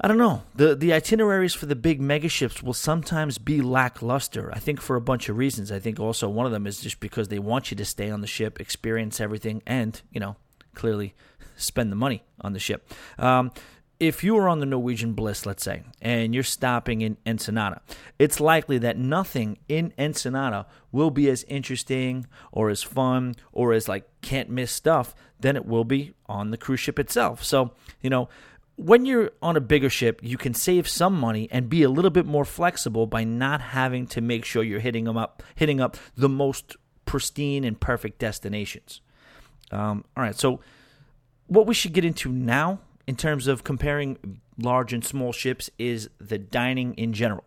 [0.01, 0.43] I don't know.
[0.53, 4.51] The the itineraries for the big mega ships will sometimes be lackluster.
[4.53, 5.71] I think for a bunch of reasons.
[5.71, 8.19] I think also one of them is just because they want you to stay on
[8.19, 10.35] the ship, experience everything, and you know
[10.75, 11.15] clearly
[11.55, 12.91] spend the money on the ship.
[13.17, 13.51] Um,
[13.99, 17.81] if you are on the Norwegian Bliss, let's say, and you're stopping in Ensenada,
[18.19, 23.87] it's likely that nothing in Ensenada will be as interesting or as fun or as
[23.87, 27.43] like can't miss stuff than it will be on the cruise ship itself.
[27.43, 28.29] So, you know,
[28.75, 32.11] when you're on a bigger ship, you can save some money and be a little
[32.11, 35.97] bit more flexible by not having to make sure you're hitting them up, hitting up
[36.15, 39.01] the most pristine and perfect destinations.
[39.71, 40.59] Um, all right, so
[41.47, 46.09] what we should get into now in terms of comparing large and small ships is
[46.19, 47.45] the dining in general.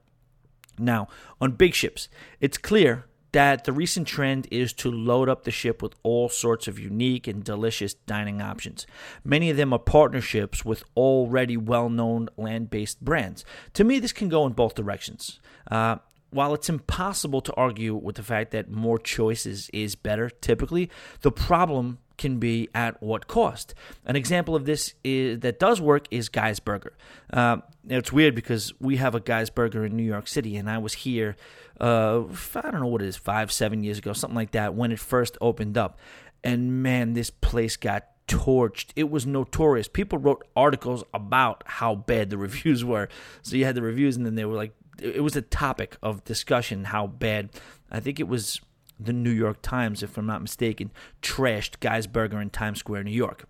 [0.79, 1.09] Now,
[1.40, 2.09] on big ships,
[2.40, 6.66] it's clear that the recent trend is to load up the ship with all sorts
[6.66, 8.87] of unique and delicious dining options.
[9.23, 13.44] Many of them are partnerships with already well known land based brands.
[13.75, 15.38] To me, this can go in both directions.
[15.70, 15.96] Uh,
[16.31, 20.90] while it's impossible to argue with the fact that more choices is better typically,
[21.23, 23.75] the problem can be at what cost.
[24.05, 26.93] An example of this is, that does work is Guy's Burger.
[27.33, 30.77] Uh, it's weird because we have a Guy's Burger in New York City, and I
[30.79, 31.37] was here,
[31.81, 34.93] uh, I don't know what it is, five, seven years ago, something like that, when
[34.93, 35.99] it first opened up.
[36.45, 38.90] And man, this place got torched.
[38.97, 39.88] It was notorious.
[39.88, 43.09] People wrote articles about how bad the reviews were.
[43.43, 46.25] So you had the reviews, and then they were like, it was a topic of
[46.25, 47.51] discussion how bad.
[47.91, 48.61] I think it was
[48.99, 50.91] the New York Times, if I'm not mistaken,
[51.23, 53.47] trashed Guy's Burger in Times Square, New York.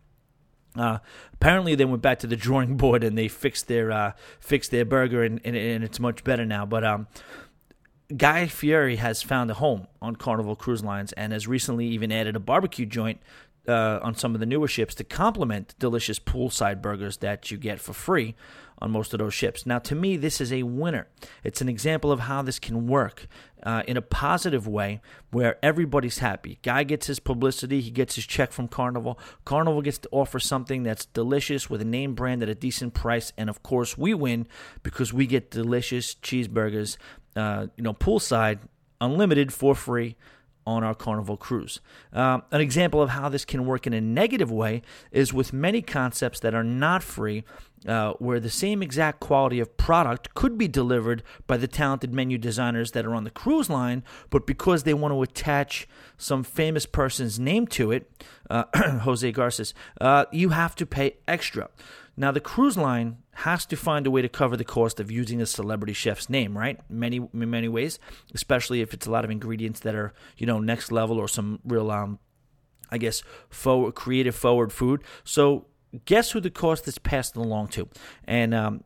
[0.77, 0.99] Uh,
[1.33, 4.85] apparently, they went back to the drawing board and they fixed their uh, fixed their
[4.85, 6.65] burger, and, and, and, it's much better now.
[6.65, 7.09] But um,
[8.17, 12.37] Guy Fieri has found a home on Carnival Cruise Lines and has recently even added
[12.37, 13.21] a barbecue joint
[13.69, 17.81] uh, on some of the newer ships to complement delicious poolside burgers that you get
[17.81, 18.35] for free
[18.81, 19.67] on most of those ships.
[19.67, 21.07] Now, to me, this is a winner.
[21.45, 23.27] It's an example of how this can work
[23.63, 26.59] uh, in a positive way where everybody's happy.
[26.63, 29.19] Guy gets his publicity, he gets his check from Carnival.
[29.45, 33.33] Carnival gets to offer something that's delicious with a name brand at a decent price.
[33.37, 34.49] And of course, we win
[34.83, 36.97] because we get delicious cheeseburgers,
[37.37, 38.61] uh, you know, poolside,
[39.01, 40.17] unlimited for free
[40.71, 41.81] on our Carnival cruise.
[42.13, 45.83] Um, an example of how this can work in a negative way is with many
[45.83, 47.45] concepts that are not free,
[47.87, 52.39] uh, where the same exact quality of product could be delivered by the talented menu
[52.39, 56.87] designers that are on the cruise line, but because they want to attach some famous
[56.87, 58.11] person's name to it,
[58.49, 58.65] uh,
[59.01, 61.69] Jose Garces, uh, you have to pay extra.
[62.21, 65.41] Now, the cruise line has to find a way to cover the cost of using
[65.41, 66.79] a celebrity chef's name, right?
[66.91, 67.99] Many many ways,
[68.35, 71.61] especially if it's a lot of ingredients that are you know next level or some
[71.65, 72.19] real um,
[72.91, 75.03] I guess forward creative forward food.
[75.25, 75.65] So
[76.05, 77.89] guess who the cost is passed along to,
[78.25, 78.85] and um,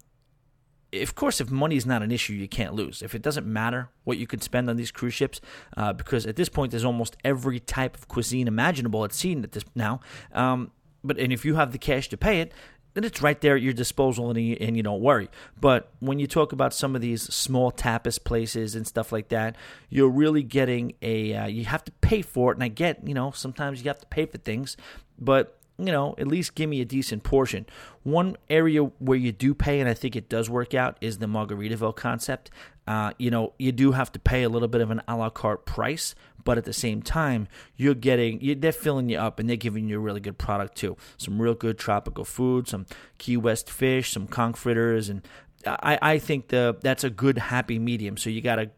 [0.93, 3.03] of course, if money is not an issue, you can't lose.
[3.03, 5.41] If it doesn't matter what you can spend on these cruise ships,
[5.77, 9.51] uh, because at this point there's almost every type of cuisine imaginable at sea at
[9.51, 9.99] this now.
[10.33, 10.71] Um,
[11.05, 12.53] but and if you have the cash to pay it,
[12.95, 15.29] then it's right there at your disposal and you, and you don't worry.
[15.61, 19.57] But when you talk about some of these small tapas places and stuff like that,
[19.91, 22.57] you're really getting a, uh, you have to pay for it.
[22.57, 24.77] And I get, you know, sometimes you have to pay for things,
[25.19, 27.67] but you know, at least give me a decent portion.
[28.03, 31.27] One area where you do pay, and I think it does work out, is the
[31.27, 32.51] Margaritaville concept.
[32.87, 35.31] Uh, you know, you do have to pay a little bit of an a la
[35.31, 39.49] carte price, but at the same time, you're getting, you, they're filling you up and
[39.49, 40.97] they're giving you a really good product too.
[41.17, 42.87] Some real good tropical food, some
[43.19, 45.27] Key West fish, some conch fritters, and
[45.67, 48.17] I, I think the that's a good happy medium.
[48.17, 48.71] So you got a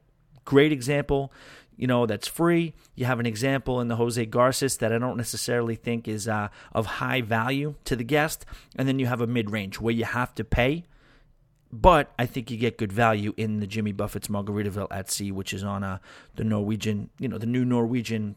[0.44, 1.32] great example
[1.76, 2.74] you know that's free.
[2.94, 6.48] You have an example in the Jose Garces that I don't necessarily think is uh,
[6.72, 10.04] of high value to the guest, and then you have a mid range where you
[10.04, 10.84] have to pay,
[11.72, 15.52] but I think you get good value in the Jimmy Buffett's Margaritaville at Sea, which
[15.52, 15.98] is on uh,
[16.34, 18.36] the Norwegian, you know, the new Norwegian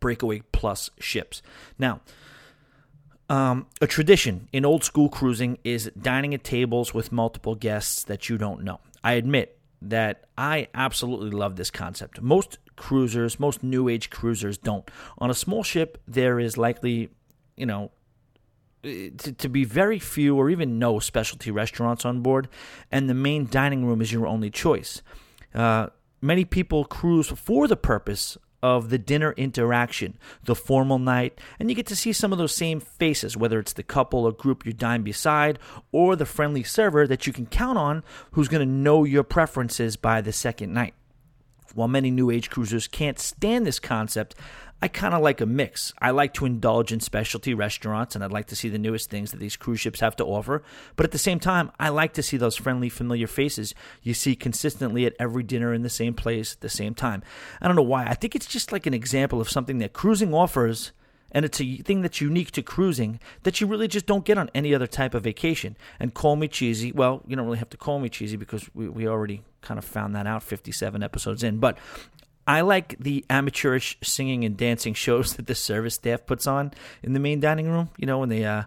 [0.00, 1.42] Breakaway Plus ships.
[1.78, 2.00] Now.
[3.30, 8.30] Um, a tradition in old school cruising is dining at tables with multiple guests that
[8.30, 8.80] you don't know.
[9.04, 12.20] I admit that I absolutely love this concept.
[12.20, 14.88] Most cruisers, most new age cruisers don't.
[15.18, 17.10] On a small ship, there is likely,
[17.56, 17.90] you know,
[18.82, 22.48] to, to, be very few or even no specialty restaurants on board,
[22.92, 25.02] and the main dining room is your only choice.
[25.54, 25.88] Uh,
[26.20, 31.76] many people cruise for the purpose of the dinner interaction, the formal night, and you
[31.76, 34.72] get to see some of those same faces, whether it's the couple or group you
[34.72, 35.58] dine beside,
[35.92, 39.96] or the friendly server that you can count on who's going to know your preferences
[39.96, 40.94] by the second night.
[41.74, 44.34] While many new age cruisers can't stand this concept,
[44.80, 45.92] I kind of like a mix.
[46.00, 49.32] I like to indulge in specialty restaurants and I'd like to see the newest things
[49.32, 50.62] that these cruise ships have to offer.
[50.94, 54.36] But at the same time, I like to see those friendly, familiar faces you see
[54.36, 57.22] consistently at every dinner in the same place at the same time.
[57.60, 58.06] I don't know why.
[58.06, 60.92] I think it's just like an example of something that cruising offers
[61.30, 64.50] And it's a thing that's unique to cruising that you really just don't get on
[64.54, 65.76] any other type of vacation.
[66.00, 66.92] And call me cheesy.
[66.92, 69.84] Well, you don't really have to call me cheesy because we, we already kind of
[69.84, 71.58] found that out 57 episodes in.
[71.58, 71.76] But
[72.48, 76.72] I like the amateurish singing and dancing shows that the service staff puts on
[77.02, 77.90] in the main dining room.
[77.98, 78.64] You know, when they uh,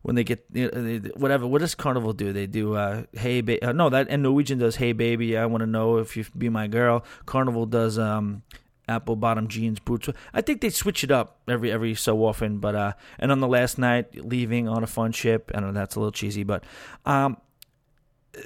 [0.00, 1.46] when they get you know, they, whatever.
[1.46, 2.32] What does Carnival do?
[2.32, 5.60] They do uh, hey ba- uh, no that and Norwegian does hey baby I want
[5.60, 7.04] to know if you be my girl.
[7.26, 8.42] Carnival does um,
[8.88, 10.08] apple bottom jeans boots.
[10.32, 12.58] I think they switch it up every every so often.
[12.58, 15.52] But uh, and on the last night leaving on a fun ship.
[15.54, 16.64] I know that's a little cheesy, but
[17.04, 17.36] um,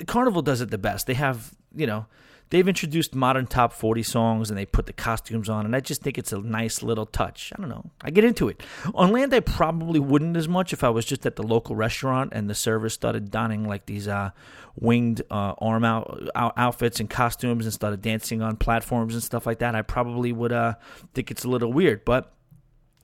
[0.09, 1.07] Carnival does it the best.
[1.07, 2.07] They have you know
[2.53, 6.03] they've introduced modern top 40 songs and they put the costumes on and i just
[6.03, 7.51] think it's a nice little touch.
[7.57, 7.91] I don't know.
[8.03, 8.63] I get into it.
[8.95, 12.33] On land i probably wouldn't as much if i was just at the local restaurant
[12.35, 14.31] and the servers started donning like these uh,
[14.77, 19.47] winged uh, arm out, out, outfits and costumes and started dancing on platforms and stuff
[19.47, 20.75] like that i probably would uh,
[21.15, 22.05] think it's a little weird.
[22.05, 22.35] But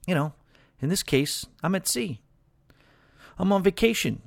[0.05, 0.33] you know
[0.79, 2.21] in this case i'm at sea.
[3.39, 4.21] I'm on vacation.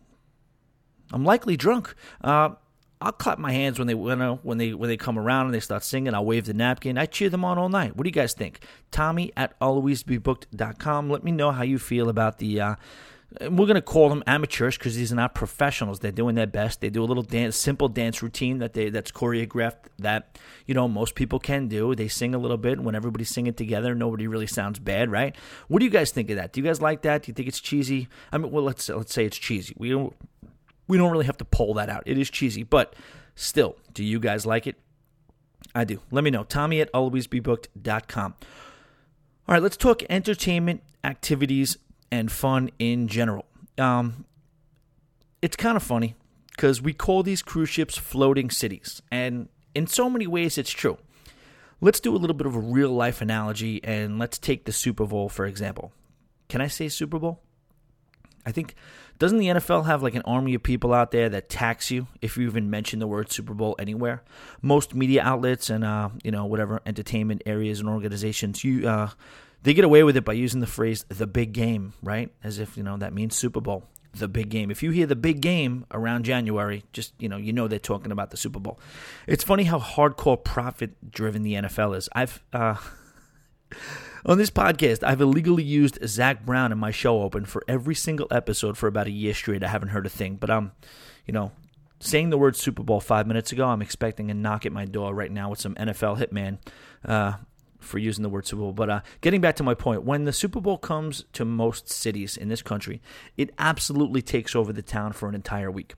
[1.12, 1.94] I'm likely drunk.
[2.22, 2.54] Uh,
[3.02, 5.54] I'll clap my hands when they you know, when they when they come around and
[5.54, 6.14] they start singing.
[6.14, 6.98] I'll wave the napkin.
[6.98, 7.96] I cheer them on all night.
[7.96, 8.64] What do you guys think?
[8.90, 11.10] Tommy at alwaysbebooked.com.
[11.10, 12.60] Let me know how you feel about the.
[12.60, 12.74] Uh,
[13.50, 16.00] we're gonna call them amateurs because these are not professionals.
[16.00, 16.80] They're doing their best.
[16.80, 20.86] They do a little dance, simple dance routine that they that's choreographed that you know
[20.86, 21.94] most people can do.
[21.94, 23.94] They sing a little bit when everybody's singing together.
[23.94, 25.34] Nobody really sounds bad, right?
[25.68, 26.52] What do you guys think of that?
[26.52, 27.22] Do you guys like that?
[27.22, 28.08] Do you think it's cheesy?
[28.30, 29.74] I mean, well, let's let's say it's cheesy.
[29.78, 29.94] We
[30.88, 32.02] we don't really have to pull that out.
[32.06, 32.94] It is cheesy, but
[33.34, 34.76] still, do you guys like it?
[35.74, 36.00] I do.
[36.10, 36.44] Let me know.
[36.44, 38.34] Tommy at alwaysbebooked.com.
[39.48, 41.76] All right, let's talk entertainment, activities,
[42.10, 43.46] and fun in general.
[43.78, 44.24] Um,
[45.40, 46.14] it's kind of funny
[46.50, 50.98] because we call these cruise ships floating cities, and in so many ways, it's true.
[51.80, 55.06] Let's do a little bit of a real life analogy, and let's take the Super
[55.06, 55.92] Bowl for example.
[56.48, 57.40] Can I say Super Bowl?
[58.44, 58.74] I think
[59.22, 62.36] doesn't the NFL have like an army of people out there that tax you if
[62.36, 64.20] you even mention the word Super Bowl anywhere?
[64.62, 69.10] Most media outlets and uh, you know whatever entertainment areas and organizations you uh,
[69.62, 72.32] they get away with it by using the phrase "the big game," right?
[72.42, 73.84] As if you know that means Super Bowl.
[74.14, 74.72] The big game.
[74.72, 78.10] If you hear the big game around January, just you know, you know they're talking
[78.10, 78.80] about the Super Bowl.
[79.28, 82.08] It's funny how hardcore profit driven the NFL is.
[82.12, 82.74] I've uh,
[84.24, 88.28] On this podcast, I've illegally used Zac Brown in my show open for every single
[88.30, 89.64] episode for about a year straight.
[89.64, 90.70] I haven't heard a thing, but I'm,
[91.26, 91.50] you know,
[91.98, 95.12] saying the word Super Bowl five minutes ago, I'm expecting a knock at my door
[95.12, 96.58] right now with some NFL hitman
[97.04, 97.38] uh,
[97.80, 98.72] for using the word Super Bowl.
[98.72, 102.36] But uh, getting back to my point, when the Super Bowl comes to most cities
[102.36, 103.02] in this country,
[103.36, 105.94] it absolutely takes over the town for an entire week.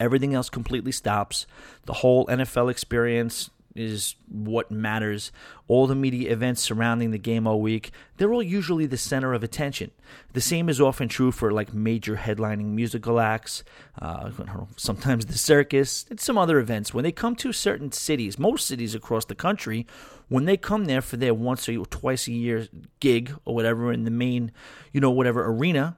[0.00, 1.46] Everything else completely stops.
[1.84, 5.32] The whole NFL experience, is what matters.
[5.68, 9.42] All the media events surrounding the game all week, they're all usually the center of
[9.42, 9.90] attention.
[10.32, 13.64] The same is often true for like major headlining musical acts,
[14.00, 14.30] uh,
[14.76, 16.94] sometimes the circus, and some other events.
[16.94, 19.86] When they come to certain cities, most cities across the country,
[20.28, 22.68] when they come there for their once or twice a year
[23.00, 24.52] gig or whatever in the main,
[24.92, 25.96] you know, whatever arena,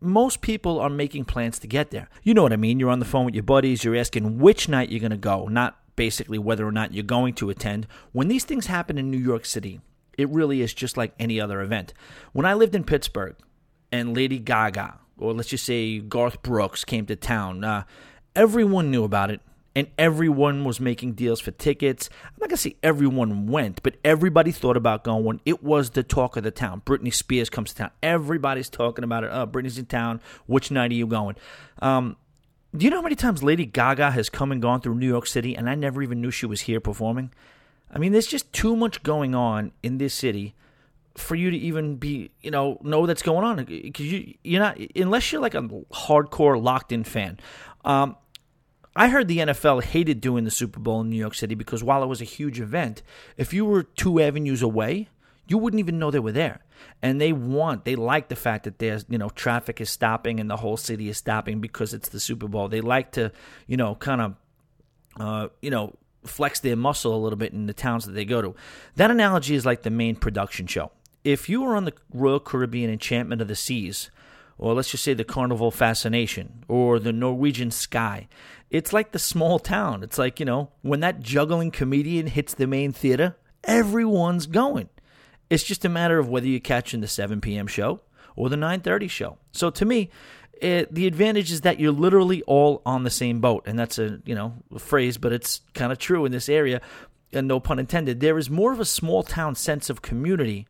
[0.00, 2.08] most people are making plans to get there.
[2.22, 2.78] You know what I mean?
[2.78, 5.46] You're on the phone with your buddies, you're asking which night you're going to go,
[5.46, 7.86] not basically whether or not you're going to attend.
[8.12, 9.80] When these things happen in New York City,
[10.16, 11.92] it really is just like any other event.
[12.32, 13.36] When I lived in Pittsburgh
[13.90, 17.84] and Lady Gaga, or let's just say Garth Brooks, came to town, uh,
[18.34, 19.40] everyone knew about it
[19.76, 22.08] and everyone was making deals for tickets.
[22.24, 25.40] I'm not gonna say everyone went, but everybody thought about going.
[25.44, 26.80] It was the talk of the town.
[26.86, 27.90] Britney Spears comes to town.
[28.02, 29.30] Everybody's talking about it.
[29.30, 30.22] Oh, Britney's in town.
[30.46, 31.36] Which night are you going?
[31.80, 32.16] Um,
[32.76, 35.26] do you know how many times Lady Gaga has come and gone through New York
[35.26, 37.32] City and I never even knew she was here performing?
[37.90, 40.54] I mean, there's just too much going on in this city
[41.16, 44.78] for you to even be, you know, know that's going on because you you're not
[44.94, 47.38] unless you're like a hardcore locked in fan.
[47.84, 48.16] Um,
[48.94, 52.02] I heard the NFL hated doing the Super Bowl in New York City because while
[52.02, 53.02] it was a huge event,
[53.36, 55.08] if you were two avenues away,
[55.46, 56.60] you wouldn't even know they were there.
[57.02, 60.50] And they want, they like the fact that there's, you know, traffic is stopping and
[60.50, 62.68] the whole city is stopping because it's the Super Bowl.
[62.68, 63.32] They like to,
[63.66, 64.34] you know, kind of,
[65.18, 68.42] uh, you know, flex their muscle a little bit in the towns that they go
[68.42, 68.54] to.
[68.96, 70.90] That analogy is like the main production show.
[71.24, 74.10] If you were on the Royal Caribbean Enchantment of the Seas,
[74.58, 78.28] or let's just say the Carnival Fascination, or the Norwegian Sky,
[78.70, 80.02] it's like the small town.
[80.02, 84.88] It's like, you know, when that juggling comedian hits the main theater, everyone's going.
[85.50, 87.66] It's just a matter of whether you're catching the 7 p.m.
[87.66, 88.00] show
[88.34, 89.38] or the 9:30 show.
[89.52, 90.10] So to me,
[90.60, 94.20] it, the advantage is that you're literally all on the same boat, and that's a
[94.24, 96.80] you know a phrase, but it's kind of true in this area,
[97.32, 98.20] and no pun intended.
[98.20, 100.66] There is more of a small town sense of community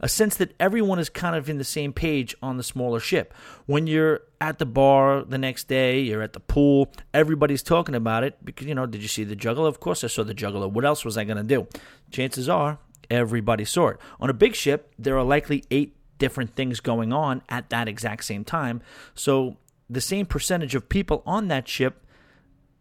[0.00, 3.34] a sense that everyone is kind of in the same page on the smaller ship.
[3.66, 8.24] When you're at the bar the next day, you're at the pool, everybody's talking about
[8.24, 9.68] it because, you know, did you see the juggler?
[9.68, 10.68] Of course I saw the juggler.
[10.68, 11.66] What else was I going to do?
[12.10, 12.78] Chances are
[13.10, 13.98] everybody saw it.
[14.20, 18.24] On a big ship, there are likely eight different things going on at that exact
[18.24, 18.82] same time.
[19.14, 19.56] So
[19.88, 22.04] the same percentage of people on that ship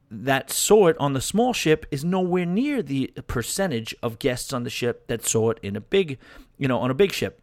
[0.09, 4.63] that saw it on the small ship is nowhere near the percentage of guests on
[4.63, 6.17] the ship that saw it in a big,
[6.57, 7.41] you know, on a big ship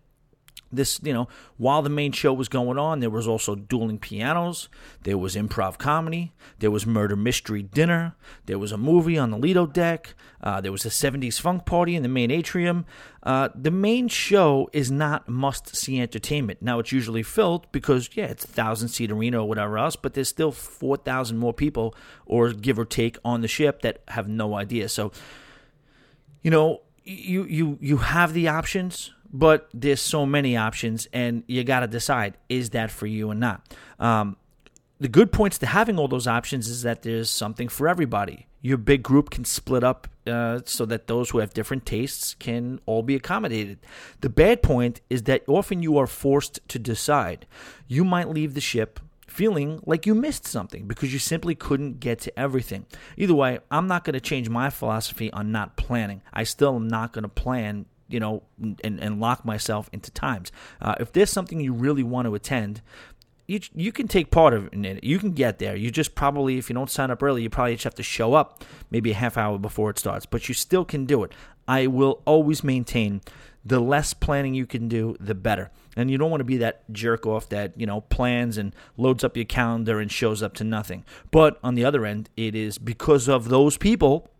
[0.76, 4.68] this, you know, while the main show was going on, there was also dueling pianos,
[5.02, 8.14] there was improv comedy, there was murder mystery dinner,
[8.46, 11.96] there was a movie on the Lido deck, uh, there was a 70s funk party
[11.96, 12.84] in the main atrium.
[13.22, 16.60] Uh, the main show is not must see entertainment.
[16.60, 20.14] Now, it's usually filled because, yeah, it's a thousand seat arena or whatever else, but
[20.14, 21.94] there's still 4,000 more people,
[22.26, 24.88] or give or take, on the ship that have no idea.
[24.88, 25.12] So,
[26.42, 31.64] you know, you you you have the options but there's so many options, and you
[31.64, 33.68] got to decide is that for you or not.
[33.98, 34.36] Um,
[35.00, 38.46] the good points to having all those options is that there's something for everybody.
[38.62, 42.78] Your big group can split up uh, so that those who have different tastes can
[42.86, 43.80] all be accommodated.
[44.20, 47.44] The bad point is that often you are forced to decide.
[47.88, 52.20] You might leave the ship feeling like you missed something because you simply couldn't get
[52.20, 52.86] to everything.
[53.16, 56.22] Either way, I'm not going to change my philosophy on not planning.
[56.32, 60.52] I still am not going to plan you know, and, and lock myself into times.
[60.80, 62.82] Uh, if there's something you really want to attend,
[63.46, 65.04] you you can take part of it.
[65.04, 65.76] You can get there.
[65.76, 68.34] You just probably, if you don't sign up early, you probably just have to show
[68.34, 70.26] up maybe a half hour before it starts.
[70.26, 71.32] But you still can do it.
[71.68, 73.20] I will always maintain
[73.64, 75.70] the less planning you can do, the better.
[75.96, 79.24] And you don't want to be that jerk off that, you know, plans and loads
[79.24, 81.04] up your calendar and shows up to nothing.
[81.30, 84.30] But on the other end, it is because of those people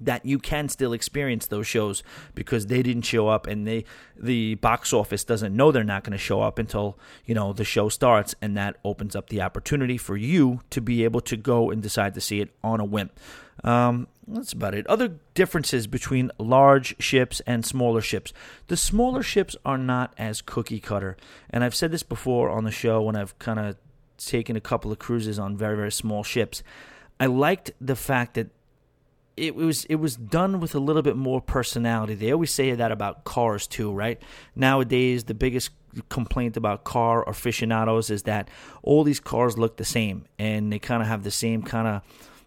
[0.00, 2.02] that you can still experience those shows
[2.34, 3.84] because they didn't show up and they
[4.16, 7.64] the box office doesn't know they're not going to show up until you know the
[7.64, 11.70] show starts and that opens up the opportunity for you to be able to go
[11.70, 13.10] and decide to see it on a whim.
[13.62, 14.86] Um, that's about it.
[14.86, 18.32] Other differences between large ships and smaller ships.
[18.68, 21.16] The smaller ships are not as cookie cutter.
[21.50, 23.76] And i've said this before on the show when i've kind of
[24.16, 26.62] taken a couple of cruises on very very small ships.
[27.18, 28.48] I liked the fact that
[29.40, 32.14] it was it was done with a little bit more personality.
[32.14, 34.20] They always say that about cars too, right?
[34.54, 35.70] Nowadays, the biggest
[36.08, 38.48] complaint about car aficionados is that
[38.82, 42.02] all these cars look the same and they kind of have the same kind of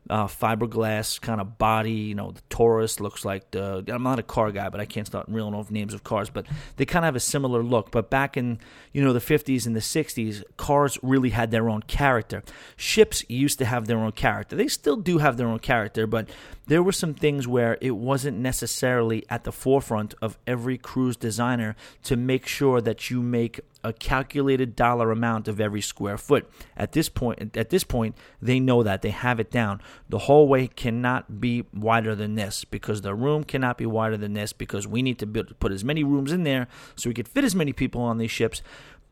[0.10, 1.91] uh, fiberglass kind of body.
[1.91, 3.84] You know, the Taurus looks like the.
[3.88, 6.30] I'm not a car guy, but I can't start reeling off names of cars.
[6.30, 6.45] But
[6.78, 7.91] they kind of have a similar look.
[7.91, 8.60] But back in
[8.91, 12.43] you know the 50s and the 60s, cars really had their own character.
[12.76, 14.56] Ships used to have their own character.
[14.56, 16.30] They still do have their own character, but
[16.68, 21.76] there were some things where it wasn't necessarily at the forefront of every cruise designer
[22.04, 26.49] to make sure that you make a calculated dollar amount of every square foot.
[26.77, 29.81] At this point, at this point, they know that they have it down.
[30.09, 34.53] The hallway cannot be wider than this because the room cannot be wider than this
[34.53, 37.43] because we need to build, put as many rooms in there so we could fit
[37.43, 38.61] as many people on these ships,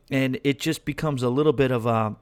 [0.09, 2.15] and it just becomes a little bit of a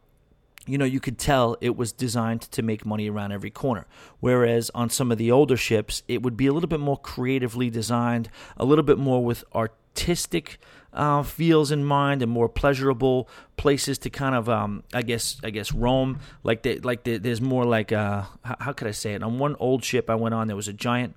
[0.69, 3.87] you know, you could tell it was designed to make money around every corner.
[4.19, 7.71] Whereas on some of the older ships, it would be a little bit more creatively
[7.71, 10.59] designed, a little bit more with artistic
[10.93, 15.49] uh, feels in mind and more pleasurable places to kind of um, I guess I
[15.49, 16.19] guess roam.
[16.43, 19.23] Like the, like the, there's more like uh, how, could I say it?
[19.23, 21.15] On one old ship I went on there was a giant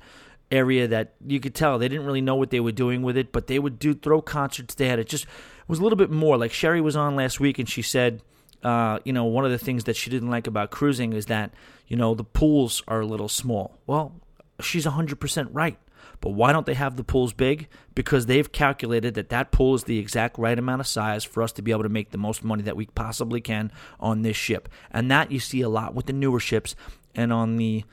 [0.51, 3.33] area that you could tell they didn't really know what they were doing with it
[3.33, 4.99] but they would do throw concerts there.
[4.99, 5.27] It just
[5.67, 6.37] was a little bit more.
[6.37, 8.21] Like Sherry was on last week and she said
[8.63, 11.53] uh, you know one of the things that she didn't like about cruising is that
[11.89, 13.79] you know the pools are a little small.
[13.87, 14.13] Well
[14.61, 15.79] she's 100% right
[16.23, 17.69] but why don't they have the pools big?
[17.97, 21.51] Because they've calculated that that pool is the exact right amount of size for us
[21.55, 24.69] to be able to make the most money that we possibly can on this ship.
[24.93, 26.77] And that you see a lot with the newer ships
[27.13, 27.85] and on the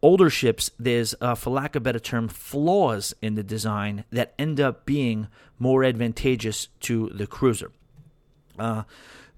[0.00, 4.32] older ships, there's, uh, for lack of a better term, flaws in the design that
[4.38, 5.28] end up being
[5.58, 7.70] more advantageous to the cruiser.
[8.58, 8.84] Uh,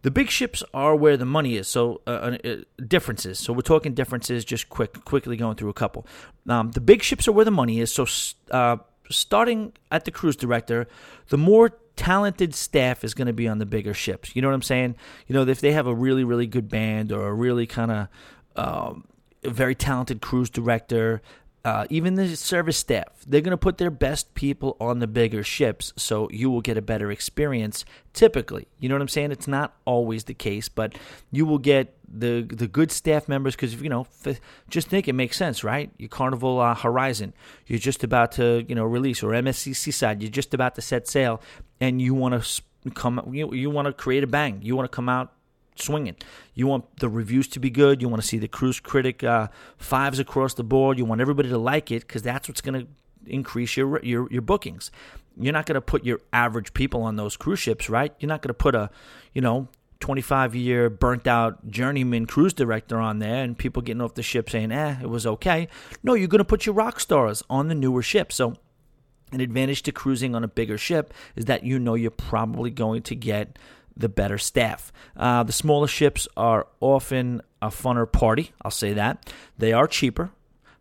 [0.07, 1.67] the big ships are where the money is.
[1.67, 3.41] So uh, uh, uh, differences.
[3.41, 4.45] So we're talking differences.
[4.45, 6.07] Just quick, quickly going through a couple.
[6.49, 7.93] Um, the big ships are where the money is.
[7.93, 8.07] So
[8.53, 8.77] uh,
[9.11, 10.87] starting at the cruise director,
[11.31, 14.37] the more talented staff is going to be on the bigger ships.
[14.37, 14.95] You know what I'm saying?
[15.27, 18.09] You know if they have a really really good band or a really kind of
[18.55, 19.09] um,
[19.43, 21.21] very talented cruise director.
[21.67, 25.43] Uh, even the service staff, they're going to put their best people on the bigger
[25.43, 28.69] ships so you will get a better experience typically.
[28.79, 29.33] You know what I'm saying?
[29.33, 30.97] It's not always the case, but
[31.33, 34.07] you will get the the good staff members because, you know,
[34.71, 35.91] just think it makes sense, right?
[35.99, 37.35] Your Carnival uh, Horizon,
[37.67, 41.09] you're just about to, you know, release, or MSC Seaside, you're just about to set
[41.09, 41.43] sail,
[41.81, 44.61] and you want to come, you, you want to create a bang.
[44.63, 45.33] You want to come out
[45.81, 46.17] swinging.
[46.55, 48.03] You want the reviews to be good.
[48.03, 50.99] You want to see the cruise critic uh, fives across the board.
[50.99, 52.87] You want everybody to like it because that's what's going to
[53.27, 54.91] increase your, your your bookings.
[55.39, 58.15] You're not going to put your average people on those cruise ships, right?
[58.21, 58.91] You're not going to put a,
[59.35, 59.69] you know,
[60.01, 64.49] 25 year burnt out journeyman cruise director on there and people getting off the ship
[64.49, 65.69] saying, eh, it was okay.
[66.03, 68.33] No, you're going to put your rock stars on the newer ship.
[68.33, 68.55] So,
[69.33, 73.03] an advantage to cruising on a bigger ship is that you know you're probably going
[73.03, 73.59] to get
[73.97, 74.93] the better staff.
[75.17, 79.33] Uh, the smaller ships are often a funner party, I'll say that.
[79.59, 80.31] They are cheaper,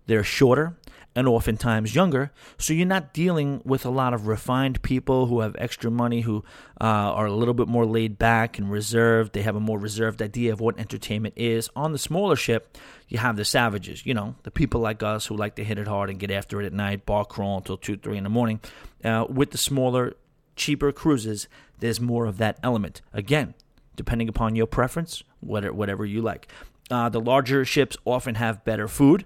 [0.06, 0.76] they're shorter,
[1.16, 2.32] and oftentimes younger.
[2.58, 6.44] So you're not dealing with a lot of refined people who have extra money, who
[6.82, 9.32] uh, are a little bit more laid back and reserved.
[9.32, 11.70] They have a more reserved idea of what entertainment is.
[11.76, 15.38] On the smaller ship, you have the savages, you know, the people like us who
[15.38, 17.98] like to hit it hard and get after it at night, bar crawl until 2,
[17.98, 18.60] 3 in the morning.
[19.04, 20.16] Uh, with the smaller
[20.56, 21.48] cheaper cruises,
[21.80, 23.02] there's more of that element.
[23.14, 23.54] Again,
[23.96, 26.48] depending upon your preference, whatever you like.
[26.90, 29.26] Uh, the larger ships often have better food.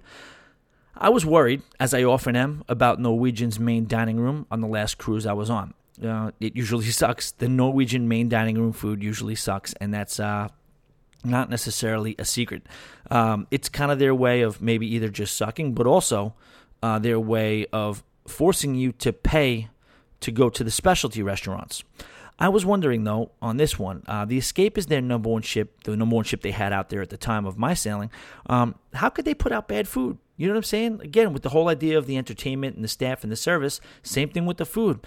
[0.96, 4.98] I was worried, as I often am, about Norwegian's main dining room on the last
[4.98, 5.74] cruise I was on.
[6.02, 7.32] Uh, it usually sucks.
[7.32, 10.48] The Norwegian main dining room food usually sucks, and that's uh,
[11.24, 12.62] not necessarily a secret.
[13.10, 16.34] Um, it's kind of their way of maybe either just sucking, but also
[16.82, 19.68] uh, their way of forcing you to pay
[20.20, 21.82] to go to the specialty restaurants.
[22.38, 25.82] I was wondering though on this one, uh, the Escape is their number one ship,
[25.84, 28.10] the number one ship they had out there at the time of my sailing.
[28.46, 30.16] Um, how could they put out bad food?
[30.38, 31.00] You know what I'm saying?
[31.02, 34.30] Again, with the whole idea of the entertainment and the staff and the service, same
[34.30, 35.00] thing with the food.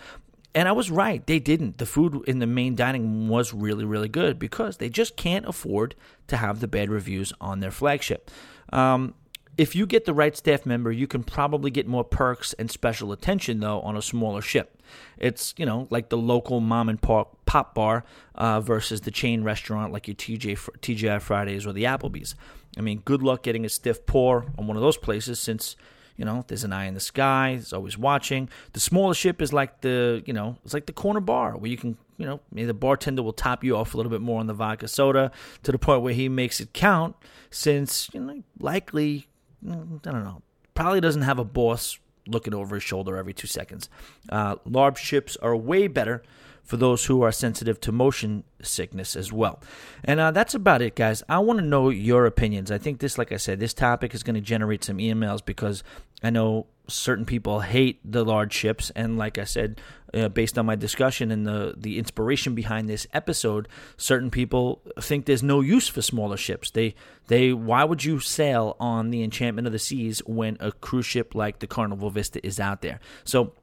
[0.54, 1.26] And I was right.
[1.26, 1.80] They didn't.
[1.80, 5.48] The food in the main dining room was really, really good because they just can't
[5.48, 5.96] afford
[6.28, 8.30] to have the bad reviews on their flagship.
[8.72, 9.16] Um,
[9.58, 13.12] if you get the right staff member, you can probably get more perks and special
[13.12, 14.82] attention, though, on a smaller ship.
[15.18, 18.04] It's, you know, like the local mom and pop, pop bar
[18.36, 22.36] uh, versus the chain restaurant like your TJ, TGI Fridays or the Applebee's.
[22.78, 25.76] I mean, good luck getting a stiff pour on one of those places since,
[26.18, 28.50] you know, there's an eye in the sky, it's always watching.
[28.74, 31.78] The smaller ship is like the, you know, it's like the corner bar where you
[31.78, 34.48] can, you know, maybe the bartender will top you off a little bit more on
[34.48, 35.32] the vodka soda
[35.64, 37.16] to the point where he makes it count
[37.52, 39.28] since, you know, likely
[39.70, 40.42] I don't know.
[40.74, 43.90] Probably doesn't have a boss looking over his shoulder every two seconds.
[44.30, 46.24] Uh, large ships are way better
[46.64, 49.62] for those who are sensitive to motion sickness as well.
[50.04, 51.22] And uh, that's about it, guys.
[51.28, 52.72] I want to know your opinions.
[52.72, 55.84] I think this, like I said, this topic is going to generate some emails because
[56.24, 59.82] I know certain people hate the large ships, and like I said,
[60.14, 63.68] uh, based on my discussion and the the inspiration behind this episode,
[63.98, 66.72] certain people think there's no use for smaller ships.
[66.72, 66.96] They
[67.28, 71.36] they why would you sail on the Enchantment of the Seas when a cruise ship
[71.36, 73.00] like the Carnival Vista is out there?
[73.24, 73.54] So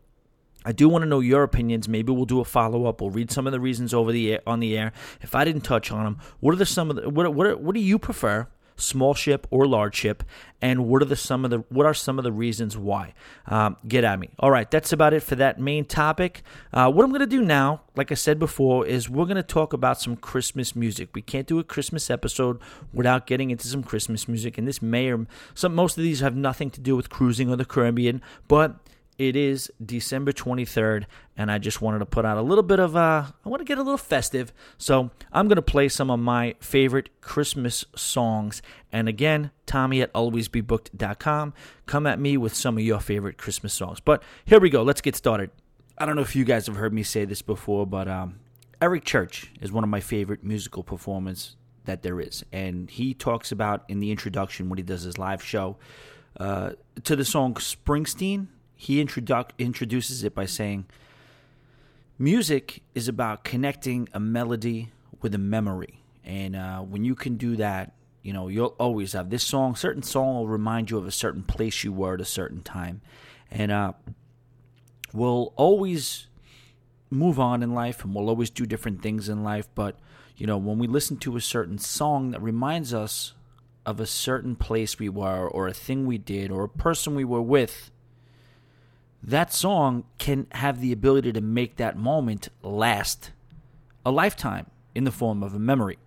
[0.64, 1.88] I do want to know your opinions.
[1.88, 3.00] Maybe we'll do a follow up.
[3.00, 4.92] We'll read some of the reasons over the air, on the air.
[5.22, 7.74] If I didn't touch on them, what are the some of the what what what
[7.74, 8.48] do you prefer?
[8.80, 10.22] Small ship or large ship,
[10.62, 13.14] and what are the some of the what are some of the reasons why?
[13.46, 14.30] Um, get at me.
[14.38, 16.42] All right, that's about it for that main topic.
[16.72, 19.42] Uh, what I'm going to do now, like I said before, is we're going to
[19.42, 21.10] talk about some Christmas music.
[21.14, 22.58] We can't do a Christmas episode
[22.92, 26.36] without getting into some Christmas music, and this may or some most of these have
[26.36, 28.80] nothing to do with cruising or the Caribbean, but
[29.20, 31.04] it is December 23rd,
[31.36, 33.66] and I just wanted to put out a little bit of, uh, I want to
[33.66, 34.50] get a little festive.
[34.78, 38.62] So I'm going to play some of my favorite Christmas songs.
[38.90, 41.52] And again, Tommy at alwaysbebooked.com.
[41.84, 44.00] Come at me with some of your favorite Christmas songs.
[44.00, 44.82] But here we go.
[44.82, 45.50] Let's get started.
[45.98, 48.40] I don't know if you guys have heard me say this before, but um,
[48.80, 52.42] Eric Church is one of my favorite musical performers that there is.
[52.52, 55.76] And he talks about in the introduction when he does his live show
[56.38, 56.70] uh,
[57.04, 58.46] to the song Springsteen
[58.80, 60.86] he introdu- introduces it by saying,
[62.18, 64.88] Music is about connecting a melody
[65.20, 66.02] with a memory.
[66.24, 70.02] And uh, when you can do that, you know, you'll always have this song, certain
[70.02, 73.02] song will remind you of a certain place you were at a certain time.
[73.50, 73.92] And uh,
[75.12, 76.28] we'll always
[77.10, 79.68] move on in life and we'll always do different things in life.
[79.74, 79.98] But,
[80.38, 83.34] you know, when we listen to a certain song that reminds us
[83.84, 87.26] of a certain place we were or a thing we did or a person we
[87.26, 87.90] were with,
[89.22, 93.32] that song can have the ability to make that moment last
[94.04, 95.98] a lifetime in the form of a memory.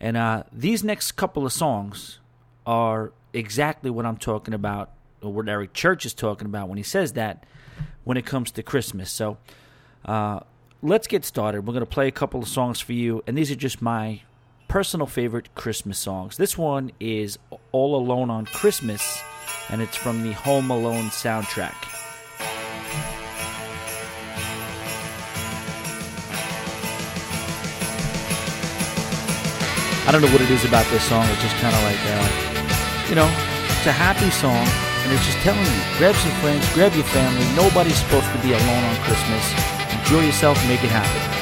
[0.00, 2.18] And uh, these next couple of songs
[2.66, 4.90] are exactly what I'm talking about
[5.22, 7.44] or what Eric Church is talking about when he says that
[8.04, 9.10] when it comes to Christmas.
[9.10, 9.38] So
[10.04, 10.40] uh,
[10.82, 11.66] let's get started.
[11.66, 14.22] We're going to play a couple of songs for you, and these are just my
[14.68, 16.36] personal favorite Christmas songs.
[16.36, 17.38] This one is
[17.72, 19.20] All Alone on Christmas,
[19.68, 21.95] and it's from the Home Alone soundtrack.
[30.06, 31.26] I don't know what it is about this song.
[31.26, 33.26] It's just kind of like, uh, you know,
[33.66, 34.62] it's a happy song,
[35.02, 37.42] and it's just telling you, grab some friends, grab your family.
[37.56, 39.42] Nobody's supposed to be alone on Christmas.
[39.98, 41.35] Enjoy yourself, make it happen.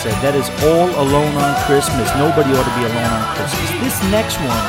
[0.00, 2.08] Said, that is all alone on Christmas.
[2.16, 3.68] Nobody ought to be alone on Christmas.
[3.84, 4.64] This next one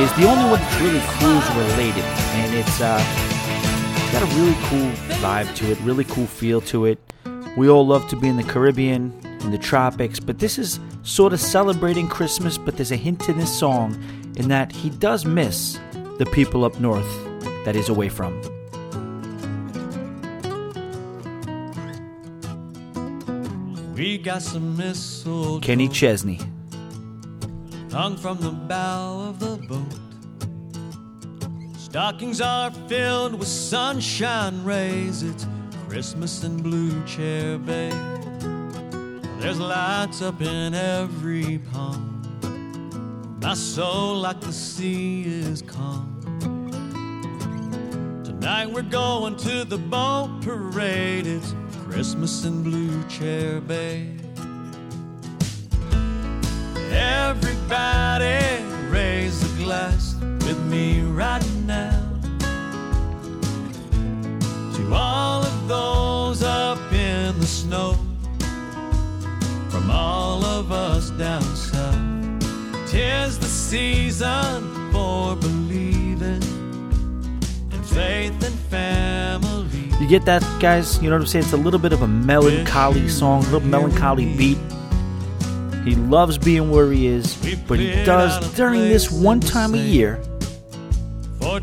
[0.00, 2.04] is the only one that's really cruise related,
[2.40, 2.96] and it's uh,
[4.12, 6.98] got a really cool vibe to it, really cool feel to it.
[7.54, 9.12] We all love to be in the Caribbean,
[9.42, 12.56] in the tropics, but this is sort of celebrating Christmas.
[12.56, 14.02] But there's a hint in this song
[14.36, 15.78] in that he does miss
[16.16, 17.12] the people up north
[17.66, 18.40] that he's away from.
[24.22, 25.60] Got some mistletoe.
[25.60, 26.38] Kenny Chesney.
[27.90, 29.98] Hung from the bow of the boat.
[31.76, 35.22] Stockings are filled with sunshine rays.
[35.24, 35.46] It's
[35.88, 37.90] Christmas in Blue Chair Bay.
[39.40, 42.20] There's lights up in every palm.
[43.42, 46.08] My soul, like the sea, is calm.
[48.24, 51.26] Tonight we're going to the boat parade.
[51.26, 51.54] It's
[51.88, 54.11] Christmas in Blue Chair Bay.
[56.92, 61.98] Everybody raise a glass with me right now.
[64.76, 67.96] To all of those up in the snow,
[69.70, 71.98] from all of us down south.
[72.86, 76.42] Tis the season for believing
[77.72, 79.88] in faith and family.
[79.98, 81.02] You get that, guys?
[81.02, 81.44] You know what I'm saying?
[81.44, 84.58] It's a little bit of a melancholy song, a little melancholy beat.
[85.84, 87.34] He loves being where he is,
[87.66, 90.22] but he does, during this one time a year,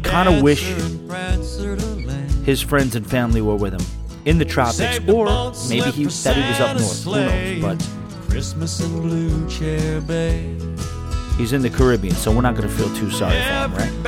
[0.03, 0.63] kind of wish
[2.45, 3.85] his friends and family were with him
[4.25, 7.03] in the tropics, or maybe he that he was up north.
[7.05, 7.61] Who knows?
[7.61, 10.55] But Christmas in Blue Chair Bay.
[11.37, 14.03] he's in the Caribbean, so we're not going to feel too sorry for him, right?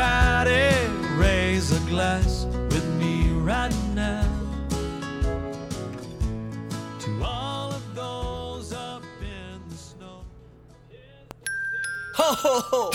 [12.22, 12.92] Ho ho ho!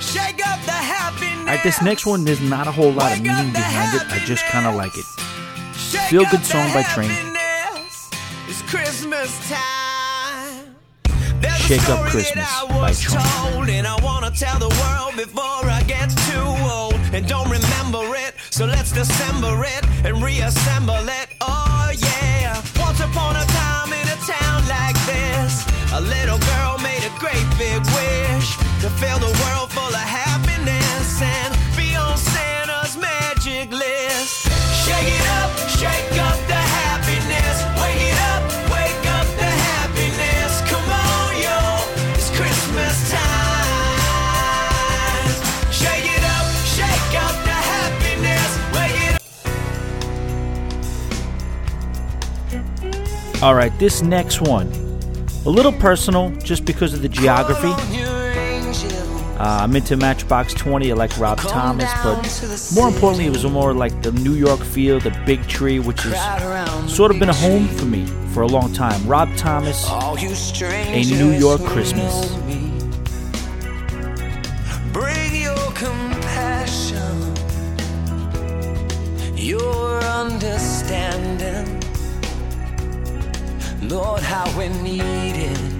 [0.00, 1.40] Shake up the happiness.
[1.40, 4.10] All right, this next one, there's not a whole lot of meaning behind it.
[4.10, 5.04] I just kind of like it.
[5.76, 7.10] Shake Feel good song by Train.
[8.48, 10.76] It's Christmas time.
[11.42, 13.68] There's Shake Up Christmas by Train.
[13.68, 18.32] and I wanna tell the world before I get too old and don't remember it.
[18.48, 21.28] So let's dissemble it and reassemble it.
[21.42, 22.62] Oh yeah.
[22.80, 27.44] Once upon a time in a town like this, a little girl made a great
[27.58, 28.33] big wish
[28.84, 34.44] to fill the world full of happiness and be on Santa's magic list.
[34.84, 37.64] Shake it up, shake up the happiness.
[37.80, 40.60] Wake it up, wake up the happiness.
[40.68, 41.80] Come on, yo,
[42.12, 43.64] it's Christmas time.
[45.72, 46.44] Shake it up,
[46.76, 48.50] shake up the happiness.
[48.76, 49.00] Wake
[53.32, 54.68] it All right, this next one,
[55.46, 57.72] a little personal, just because of the geography.
[59.38, 60.92] Uh, I'm into Matchbox 20.
[60.92, 65.00] I like Rob Thomas, but more importantly, it was more like the New York feel,
[65.00, 68.72] the big tree, which has sort of been a home for me for a long
[68.72, 69.04] time.
[69.08, 72.32] Rob Thomas, A New York Christmas.
[74.92, 77.34] Bring your compassion,
[79.36, 81.80] your understanding.
[83.88, 85.73] Lord, how we need it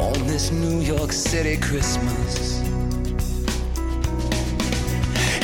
[0.00, 2.60] on this New York City Christmas.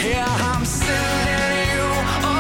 [0.03, 2.36] Yeah, I'm sending you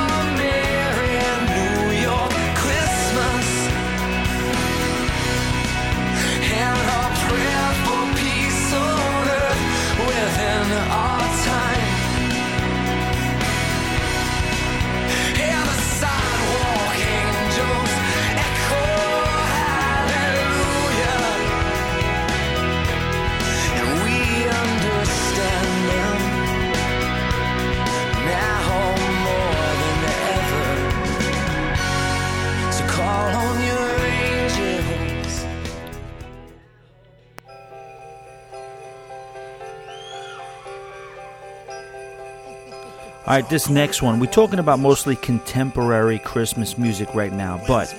[43.36, 47.94] All right, this next one, we're talking about mostly contemporary Christmas music right now, but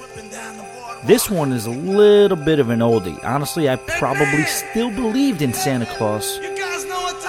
[1.06, 3.24] this one is a little bit of an oldie.
[3.24, 6.40] Honestly, I probably still believed in Santa Claus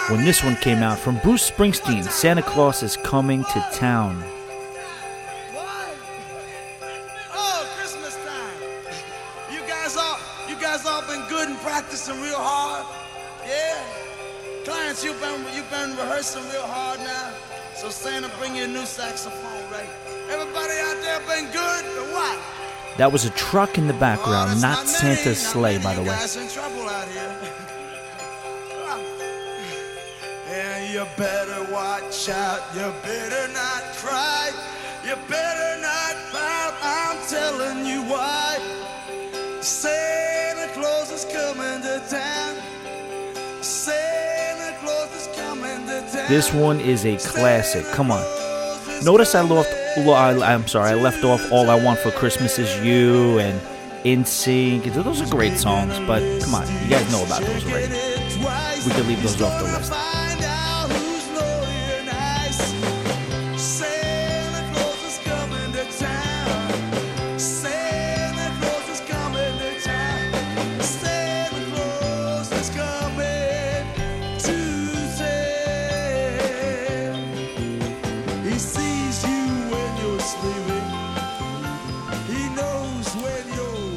[0.08, 4.24] when this one came out from Bruce Springsteen Santa Claus is Coming to Town.
[7.34, 9.52] Oh, Christmas time.
[9.52, 12.86] You guys all you guys all been good and practicing real hard.
[13.46, 13.84] Yeah.
[14.64, 16.77] Clarence, you've been you've been rehearsing real hard
[17.98, 19.88] Santa bring you a new saxophone, right?
[20.30, 22.38] Everybody out there been good or what?
[22.96, 25.84] That was a truck in the Oh, background, that's not many, Santa's not sleigh, many.
[25.84, 26.08] by the way.
[26.08, 27.36] guys in trouble out here.
[30.50, 32.60] And you better watch out.
[32.74, 34.50] You better not cry.
[35.04, 36.74] You better not pout.
[36.82, 38.58] I'm telling you why.
[39.60, 42.56] Santa Claus is coming to town.
[46.28, 47.86] This one is a classic.
[47.92, 48.22] Come on.
[49.02, 49.74] Notice I left.
[49.96, 53.58] I'm sorry, I left off "All I Want for Christmas Is You" and
[54.04, 57.88] "In Sync." Those are great songs, but come on, you guys know about those already.
[58.84, 60.17] We could leave those off the list.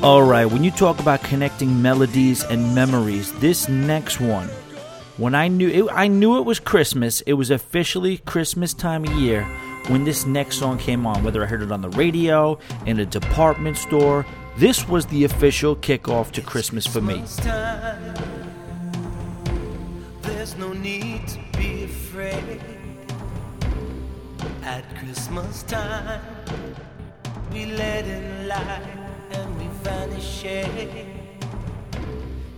[0.04, 4.48] All right, when you talk about connecting melodies and memories, this next one,
[5.18, 7.22] when I knew it, I knew it was Christmas.
[7.22, 9.44] It was officially Christmas time of year
[9.90, 11.24] when this next song came on.
[11.24, 14.26] Whether I heard it on the radio, in a department store,
[14.58, 17.24] this was the official kickoff to Christmas for me.
[20.24, 22.60] There's no need to be afraid.
[24.64, 26.24] At Christmas time,
[27.54, 29.01] we let in light
[29.34, 30.46] and we vanish.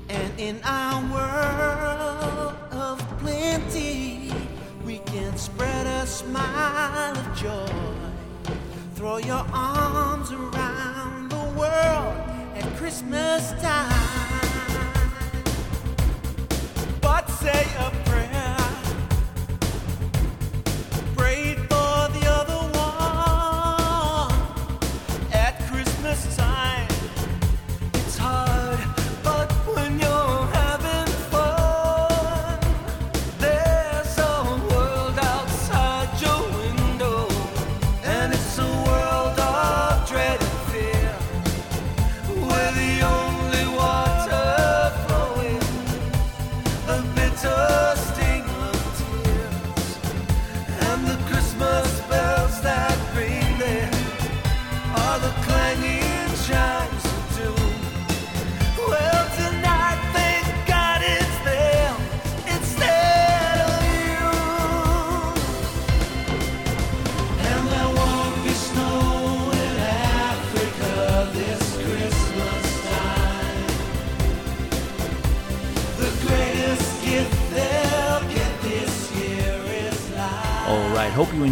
[0.09, 4.31] And in our world of plenty,
[4.85, 7.67] we can spread a smile of joy.
[8.95, 12.15] Throw your arms around the world
[12.55, 14.39] at Christmas time.
[17.01, 18.02] But say a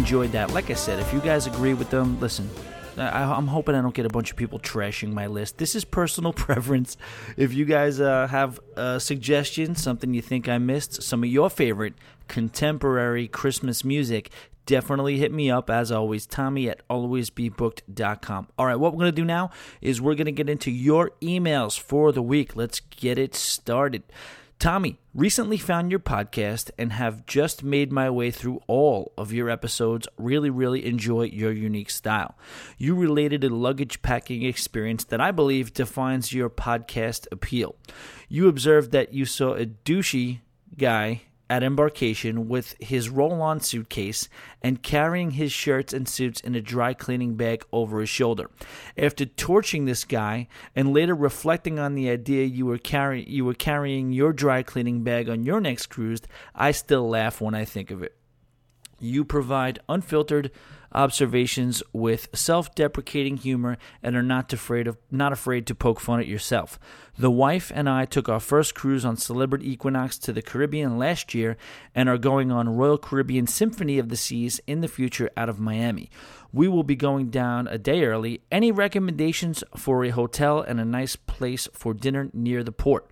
[0.02, 0.52] enjoyed that.
[0.52, 2.50] Like I said, if you guys agree with them, listen.
[2.98, 5.58] I, I'm hoping I don't get a bunch of people trashing my list.
[5.58, 6.96] This is personal preference.
[7.36, 11.48] If you guys uh, have a suggestion, something you think I missed, some of your
[11.48, 11.94] favorite
[12.26, 14.30] contemporary Christmas music,
[14.66, 15.70] definitely hit me up.
[15.70, 18.48] As always, Tommy at alwaysbebooked.com.
[18.58, 19.50] All right, what we're going to do now
[19.80, 22.56] is we're going to get into your emails for the week.
[22.56, 24.02] Let's get it started.
[24.62, 29.50] Tommy, recently found your podcast and have just made my way through all of your
[29.50, 30.06] episodes.
[30.16, 32.38] Really, really enjoy your unique style.
[32.78, 37.74] You related a luggage packing experience that I believe defines your podcast appeal.
[38.28, 40.42] You observed that you saw a douchey
[40.78, 41.22] guy
[41.52, 44.26] at embarkation with his roll on suitcase
[44.62, 48.50] and carrying his shirts and suits in a dry cleaning bag over his shoulder.
[48.96, 53.52] After torching this guy and later reflecting on the idea you were carry- you were
[53.52, 56.22] carrying your dry cleaning bag on your next cruise,
[56.54, 58.16] I still laugh when I think of it.
[58.98, 60.52] You provide unfiltered
[60.94, 66.26] observations with self-deprecating humor and are not afraid of not afraid to poke fun at
[66.26, 66.78] yourself.
[67.18, 71.34] The wife and I took our first cruise on Celebrity Equinox to the Caribbean last
[71.34, 71.56] year
[71.94, 75.60] and are going on Royal Caribbean Symphony of the Seas in the future out of
[75.60, 76.10] Miami.
[76.52, 78.42] We will be going down a day early.
[78.50, 83.10] Any recommendations for a hotel and a nice place for dinner near the port?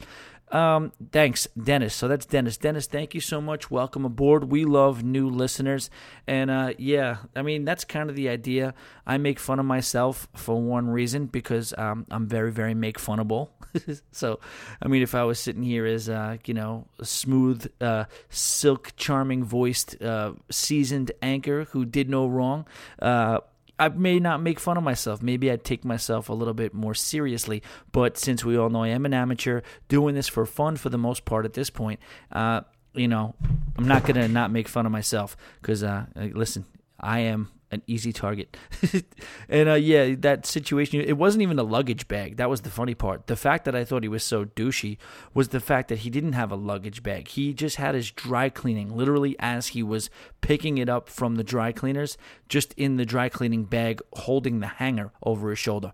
[0.50, 1.94] Um, thanks, Dennis.
[1.94, 2.56] So that's Dennis.
[2.56, 3.70] Dennis, thank you so much.
[3.70, 4.50] Welcome aboard.
[4.50, 5.90] We love new listeners.
[6.26, 8.74] And uh, yeah, I mean, that's kind of the idea.
[9.06, 13.50] I make fun of myself for one reason because um, I'm very, very make funnable.
[14.10, 14.40] so,
[14.82, 18.92] I mean, if I was sitting here as, uh, you know, a smooth, uh, silk,
[18.96, 22.66] charming voiced, uh, seasoned anchor who did no wrong,
[23.00, 23.38] uh,
[23.80, 25.22] I may not make fun of myself.
[25.22, 27.62] Maybe I'd take myself a little bit more seriously.
[27.92, 30.98] But since we all know I am an amateur, doing this for fun for the
[30.98, 31.98] most part at this point,
[32.30, 32.60] uh,
[32.94, 33.34] you know,
[33.78, 36.66] I'm not gonna not make fun of myself because, uh, listen,
[37.00, 38.56] I am an easy target.
[39.48, 42.36] and uh, yeah, that situation, it wasn't even a luggage bag.
[42.36, 43.26] That was the funny part.
[43.26, 44.98] The fact that I thought he was so douchey
[45.34, 47.28] was the fact that he didn't have a luggage bag.
[47.28, 50.10] He just had his dry cleaning, literally as he was
[50.40, 52.18] picking it up from the dry cleaners,
[52.48, 55.92] just in the dry cleaning bag, holding the hanger over his shoulder.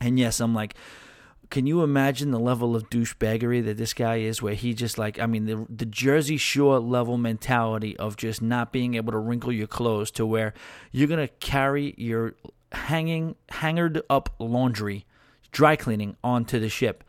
[0.00, 0.74] And yes, I'm like,
[1.52, 5.20] can you imagine the level of douchebaggery that this guy is where he just like
[5.20, 9.52] I mean the the Jersey Shore level mentality of just not being able to wrinkle
[9.52, 10.54] your clothes to where
[10.92, 12.36] you're going to carry your
[12.72, 15.04] hanging hangered up laundry
[15.50, 17.04] dry cleaning onto the ship.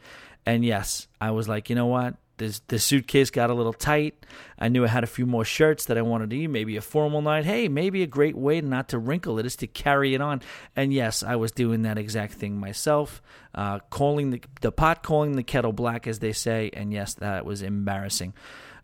[0.46, 2.16] And yes, I was like, you know what?
[2.38, 4.26] This, the suitcase got a little tight.
[4.58, 6.82] I knew I had a few more shirts that I wanted to eat, maybe a
[6.82, 7.46] formal night.
[7.46, 10.42] Hey, maybe a great way not to wrinkle it is to carry it on.
[10.76, 13.22] And yes, I was doing that exact thing myself,
[13.54, 16.72] uh, calling the, the pot calling the kettle black, as they say.
[16.74, 18.34] And yes, that was embarrassing.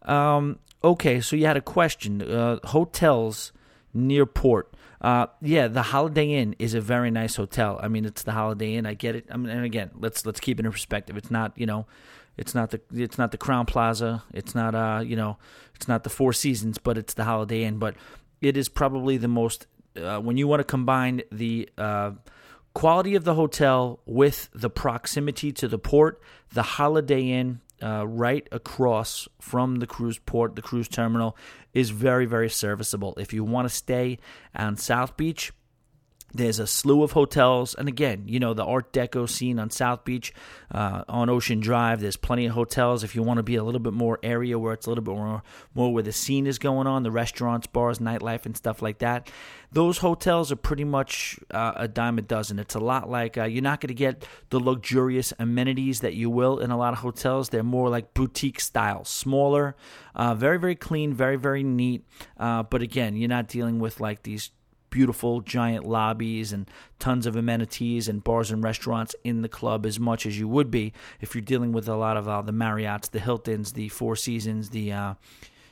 [0.03, 2.21] Um, okay, so you had a question.
[2.21, 3.51] Uh, hotels
[3.93, 4.73] near port.
[5.01, 7.79] Uh, yeah, the Holiday Inn is a very nice hotel.
[7.81, 8.85] I mean, it's the Holiday Inn.
[8.85, 9.25] I get it.
[9.31, 11.15] I mean, and again, let's let's keep it in perspective.
[11.15, 11.85] It's not you know
[12.39, 14.23] it's not the it's not the Crowne Plaza.
[14.33, 15.37] It's not uh you know
[15.75, 17.77] it's not the Four Seasons, but it's the Holiday Inn.
[17.77, 17.95] But
[18.41, 19.67] it is probably the most
[19.97, 22.11] uh, when you want to combine the uh,
[22.73, 26.21] quality of the hotel with the proximity to the port.
[26.53, 31.35] The Holiday Inn uh, right across from the cruise port, the cruise terminal,
[31.73, 33.15] is very, very serviceable.
[33.17, 34.19] If you want to stay
[34.55, 35.51] on South Beach,
[36.33, 40.05] there's a slew of hotels, and again, you know the Art Deco scene on South
[40.05, 40.33] Beach,
[40.71, 42.01] uh, on Ocean Drive.
[42.01, 44.73] There's plenty of hotels if you want to be a little bit more area where
[44.73, 45.41] it's a little bit more,
[45.73, 49.29] more where the scene is going on, the restaurants, bars, nightlife, and stuff like that.
[49.71, 52.59] Those hotels are pretty much uh, a dime a dozen.
[52.59, 56.29] It's a lot like uh, you're not going to get the luxurious amenities that you
[56.29, 57.49] will in a lot of hotels.
[57.49, 59.75] They're more like boutique style, smaller,
[60.15, 62.05] uh, very very clean, very very neat.
[62.37, 64.51] Uh, but again, you're not dealing with like these
[64.89, 66.69] beautiful giant lobbies and
[66.99, 70.71] tons of amenities and bars and restaurants in the club as much as you would
[70.71, 74.15] be if you're dealing with a lot of uh, the Marriotts, the Hiltons, the Four
[74.15, 75.13] Seasons, the uh,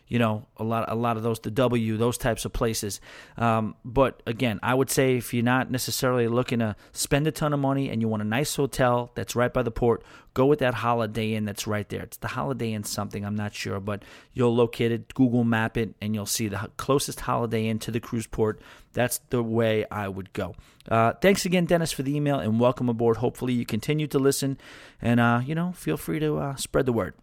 [0.08, 3.02] you know a lot a lot of those the W those types of places.
[3.38, 7.54] Um, but again, I would say if you're not necessarily looking to spend a ton
[7.54, 10.04] of money and you want a nice hotel that's right by the port,
[10.34, 12.04] go with that Holiday Inn that's right there.
[12.04, 14.04] It's the Holiday Inn something I'm not sure, but
[14.34, 18.00] you'll locate it, Google Map it, and you'll see the closest Holiday Inn to the
[18.00, 18.62] cruise port.
[18.94, 20.56] That's the way I would go.
[20.90, 23.18] Uh, thanks again, Dennis, for the email and welcome aboard.
[23.18, 24.58] Hopefully, you continue to listen
[25.02, 27.14] and uh, you know feel free to uh, spread the word.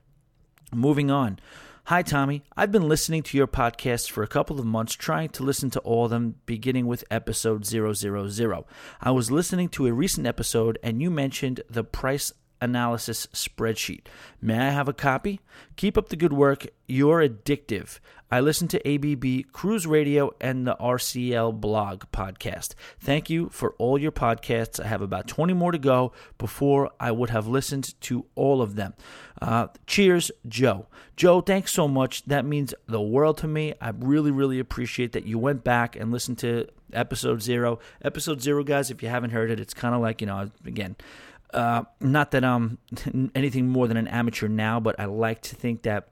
[0.72, 1.38] Moving on.
[1.88, 2.42] Hi, Tommy.
[2.56, 5.80] I've been listening to your podcast for a couple of months, trying to listen to
[5.80, 8.64] all of them, beginning with episode 000.
[9.02, 14.06] I was listening to a recent episode, and you mentioned the price analysis spreadsheet.
[14.40, 15.40] May I have a copy?
[15.76, 16.66] Keep up the good work.
[16.86, 17.98] You're addictive.
[18.34, 22.74] I listen to ABB Cruise Radio and the RCL blog podcast.
[22.98, 24.80] Thank you for all your podcasts.
[24.80, 28.74] I have about 20 more to go before I would have listened to all of
[28.74, 28.94] them.
[29.40, 30.88] Uh, cheers, Joe.
[31.14, 32.24] Joe, thanks so much.
[32.24, 33.74] That means the world to me.
[33.80, 37.78] I really, really appreciate that you went back and listened to episode zero.
[38.02, 40.96] Episode zero, guys, if you haven't heard it, it's kind of like, you know, again,
[41.52, 42.78] uh, not that I'm
[43.36, 46.08] anything more than an amateur now, but I like to think that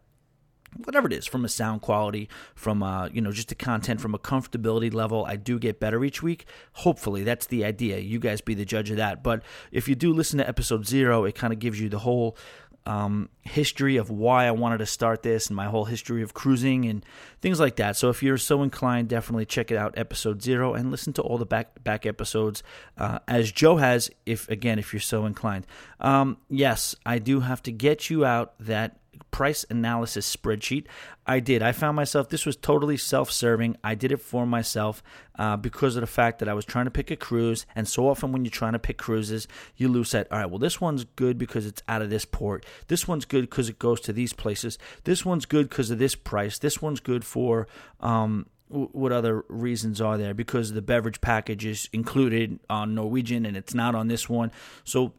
[0.84, 4.14] whatever it is from a sound quality from uh, you know just the content from
[4.14, 8.40] a comfortability level i do get better each week hopefully that's the idea you guys
[8.40, 11.52] be the judge of that but if you do listen to episode zero it kind
[11.52, 12.36] of gives you the whole
[12.84, 16.86] um, history of why I wanted to start this and my whole history of cruising
[16.86, 17.04] and
[17.40, 17.96] things like that.
[17.96, 21.38] So if you're so inclined, definitely check it out, episode zero, and listen to all
[21.38, 22.62] the back back episodes
[22.98, 24.10] uh, as Joe has.
[24.26, 25.66] If again, if you're so inclined,
[26.00, 28.98] um, yes, I do have to get you out that
[29.30, 30.86] price analysis spreadsheet.
[31.26, 31.62] I did.
[31.62, 33.76] I found myself, this was totally self serving.
[33.82, 35.02] I did it for myself
[35.38, 37.66] uh, because of the fact that I was trying to pick a cruise.
[37.74, 40.30] And so often when you're trying to pick cruises, you lose that.
[40.30, 42.66] All right, well, this one's good because it's out of this port.
[42.88, 44.78] This one's good because it goes to these places.
[45.04, 46.58] This one's good because of this price.
[46.58, 47.66] This one's good for.
[48.00, 50.32] Um, what other reasons are there?
[50.32, 54.50] Because the beverage package is included on Norwegian and it's not on this one.
[54.82, 55.12] So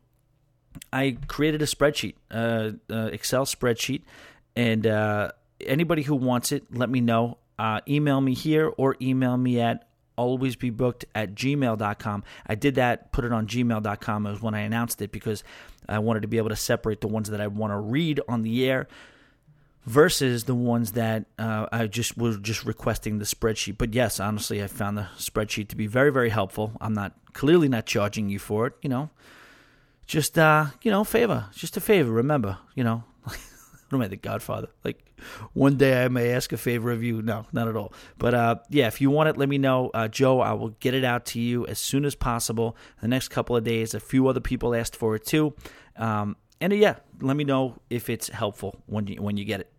[0.92, 4.02] I created a spreadsheet, uh, uh, Excel spreadsheet,
[4.56, 7.38] and uh, anybody who wants it, let me know.
[7.58, 12.24] Uh, email me here or email me at alwaysbebooked at gmail.com.
[12.46, 15.44] I did that, put it on gmail.com as when I announced it because
[15.88, 18.44] I wanted to be able to separate the ones that I want to read on
[18.44, 18.88] the air
[19.86, 23.78] versus the ones that uh, I just was just requesting the spreadsheet.
[23.78, 26.74] But yes, honestly, I found the spreadsheet to be very, very helpful.
[26.80, 29.10] I'm not clearly not charging you for it, you know.
[30.06, 32.12] Just uh, you know, favor, just a favor.
[32.12, 33.40] Remember, you know, what
[33.92, 34.68] am I, the Godfather?
[34.84, 35.04] Like
[35.54, 37.22] one day I may ask a favor of you.
[37.22, 37.94] No, not at all.
[38.18, 40.42] But uh, yeah, if you want it, let me know, uh, Joe.
[40.42, 42.76] I will get it out to you as soon as possible.
[43.02, 45.54] The next couple of days, a few other people asked for it too.
[45.96, 49.62] Um, and uh, yeah, let me know if it's helpful when you when you get
[49.62, 49.72] it.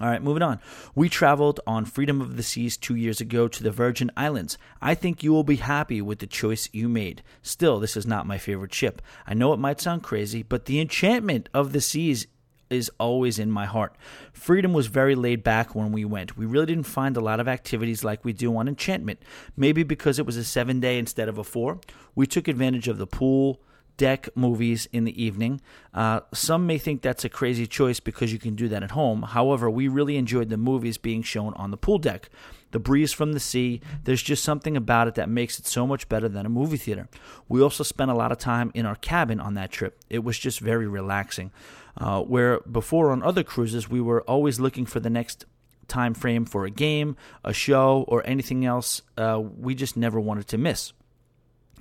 [0.00, 0.60] All right, moving on.
[0.94, 4.56] We traveled on Freedom of the Seas two years ago to the Virgin Islands.
[4.80, 7.22] I think you will be happy with the choice you made.
[7.42, 9.02] Still, this is not my favorite ship.
[9.26, 12.28] I know it might sound crazy, but the enchantment of the seas
[12.70, 13.96] is always in my heart.
[14.32, 16.36] Freedom was very laid back when we went.
[16.36, 19.20] We really didn't find a lot of activities like we do on Enchantment.
[19.56, 21.80] Maybe because it was a seven day instead of a four.
[22.14, 23.60] We took advantage of the pool,
[23.98, 25.60] deck movies in the evening.
[25.92, 29.22] Uh, some may think that's a crazy choice because you can do that at home.
[29.22, 32.30] However, we really enjoyed the movies being shown on the pool deck.
[32.70, 36.08] The breeze from the sea, there's just something about it that makes it so much
[36.08, 37.08] better than a movie theater.
[37.48, 39.98] We also spent a lot of time in our cabin on that trip.
[40.08, 41.50] It was just very relaxing.
[41.96, 45.44] Uh, where before on other cruises, we were always looking for the next
[45.88, 50.46] time frame for a game, a show, or anything else uh, we just never wanted
[50.48, 50.92] to miss.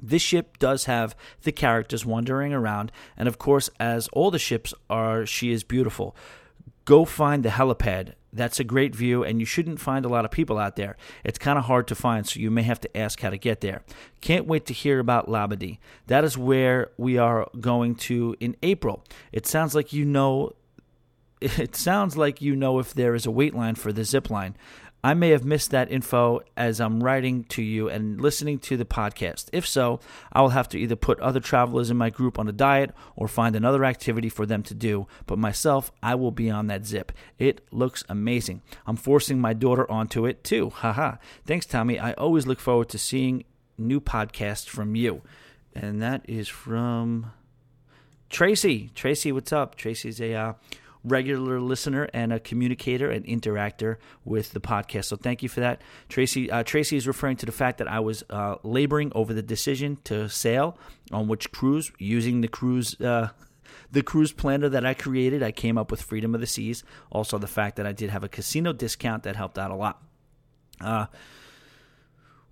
[0.02, 4.74] This ship does have the characters wandering around, and of course, as all the ships
[4.89, 6.16] are, she is beautiful.
[6.86, 8.14] Go find the helipad.
[8.32, 10.95] That's a great view, and you shouldn't find a lot of people out there.
[11.24, 13.62] It's kind of hard to find, so you may have to ask how to get
[13.62, 13.84] there.
[14.22, 15.80] Can't wait to hear about Labadee.
[16.06, 19.04] That is where we are going to in April.
[19.32, 20.54] It sounds like you know.
[21.39, 24.56] It sounds like you know if there is a wait line for the zip line.
[25.04, 28.86] I may have missed that info as I'm writing to you and listening to the
[28.86, 29.48] podcast.
[29.54, 30.00] If so,
[30.34, 33.28] I will have to either put other travelers in my group on a diet or
[33.28, 35.08] find another activity for them to do.
[35.28, 37.12] But myself, I will be on that zip.
[37.38, 38.64] It looks amazing.
[38.88, 40.72] I'm forcing my daughter onto it too.
[40.72, 41.18] Haha.
[41.45, 42.00] Thanks, Tommy.
[42.00, 43.45] I always look forward to seeing
[43.78, 45.22] new podcasts from you.
[45.76, 47.32] And that is from
[48.30, 48.89] Tracy.
[48.95, 49.76] Tracy, what's up?
[49.76, 50.34] Tracy's a.
[50.34, 50.54] Uh,
[51.08, 55.05] regular listener and a communicator and interactor with the podcast.
[55.05, 56.51] So thank you for that, Tracy.
[56.51, 59.97] Uh, Tracy is referring to the fact that I was uh, laboring over the decision
[60.05, 60.78] to sail
[61.12, 62.99] on which cruise using the cruise.
[62.99, 63.30] Uh,
[63.91, 66.84] the cruise planner that I created, I came up with Freedom of the Seas.
[67.10, 70.03] Also, the fact that I did have a casino discount that helped out a lot.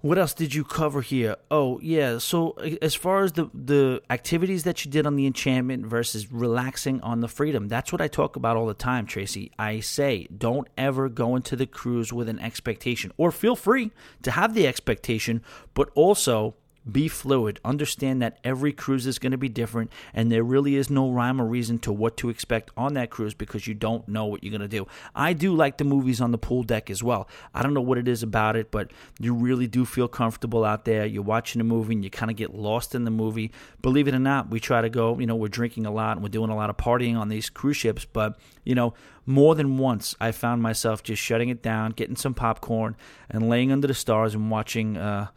[0.06, 1.36] Uh, what else did you cover here?
[1.50, 2.52] Oh yeah, so
[2.82, 7.22] as far as the the activities that you did on the enchantment versus relaxing on
[7.22, 9.52] the freedom, that's what I talk about all the time, Tracy.
[9.58, 13.92] I say don't ever go into the cruise with an expectation, or feel free
[14.24, 15.42] to have the expectation,
[15.74, 16.56] but also
[16.90, 17.60] be fluid.
[17.66, 21.42] Understand that every cruise is going to be different, and there really is no rhyme
[21.42, 24.52] or reason to what to expect on that cruise because you don't know what you're
[24.52, 24.88] going to do.
[25.16, 27.28] I do like the movies on the pool deck as well.
[27.54, 30.86] I don't know what it is about it, but you really do feel comfortable out
[30.86, 31.06] there.
[31.06, 33.52] You're watching a movie and you kind of get lost in the movie.
[33.82, 36.24] Believe it or not, we try to go, you know, we're drinking a lot and
[36.24, 38.94] we're doing a lot of partying on these cruise ships, but, you know,
[39.26, 42.96] more than once I found myself just shutting it down, getting some popcorn,
[43.30, 44.98] and laying under the stars and watching.
[44.98, 45.28] Uh,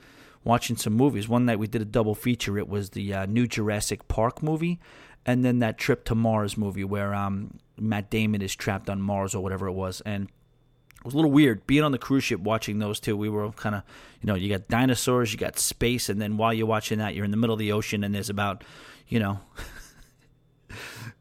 [0.45, 1.29] watching some movies.
[1.29, 2.59] One night we did a double feature.
[2.59, 4.79] It was the uh, new Jurassic Park movie,
[5.27, 9.35] and then that Trip to Mars movie where um, Matt Damon is trapped on Mars
[9.35, 10.01] or whatever it was.
[10.03, 13.17] And it was a little weird being on the cruise ship watching those two.
[13.17, 13.83] We were kind of,
[14.21, 17.25] you know, you got dinosaurs, you got space, and then while you're watching that, you're
[17.25, 18.65] in the middle of the ocean, and there's about,
[19.07, 19.41] you know.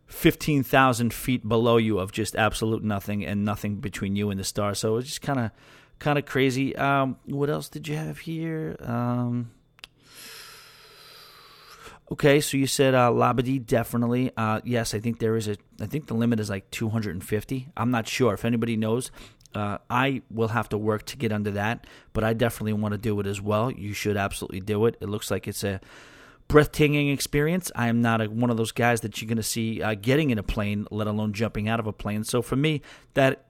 [0.08, 4.80] 15,000 feet below you of just absolute nothing and nothing between you and the stars.
[4.80, 5.52] So it was just kind of
[6.00, 6.76] kind of crazy.
[6.76, 8.76] Um, what else did you have here?
[8.82, 9.52] Um,
[12.12, 13.12] okay, so you said uh,
[13.66, 14.32] definitely.
[14.36, 15.58] Uh, yes, I think there is a.
[15.82, 17.70] I think the limit is like 250.
[17.76, 19.12] I'm not sure if anybody knows.
[19.56, 22.98] Uh, I will have to work to get under that, but I definitely want to
[22.98, 23.72] do it as well.
[23.72, 24.98] You should absolutely do it.
[25.00, 25.80] It looks like it's a
[26.48, 27.72] breathtaking experience.
[27.76, 30.30] I am not a, one of those guys that you're going to see uh, getting
[30.30, 32.24] in a plane, let alone jumping out of a plane.
[32.24, 32.82] So for me,
[33.16, 33.47] that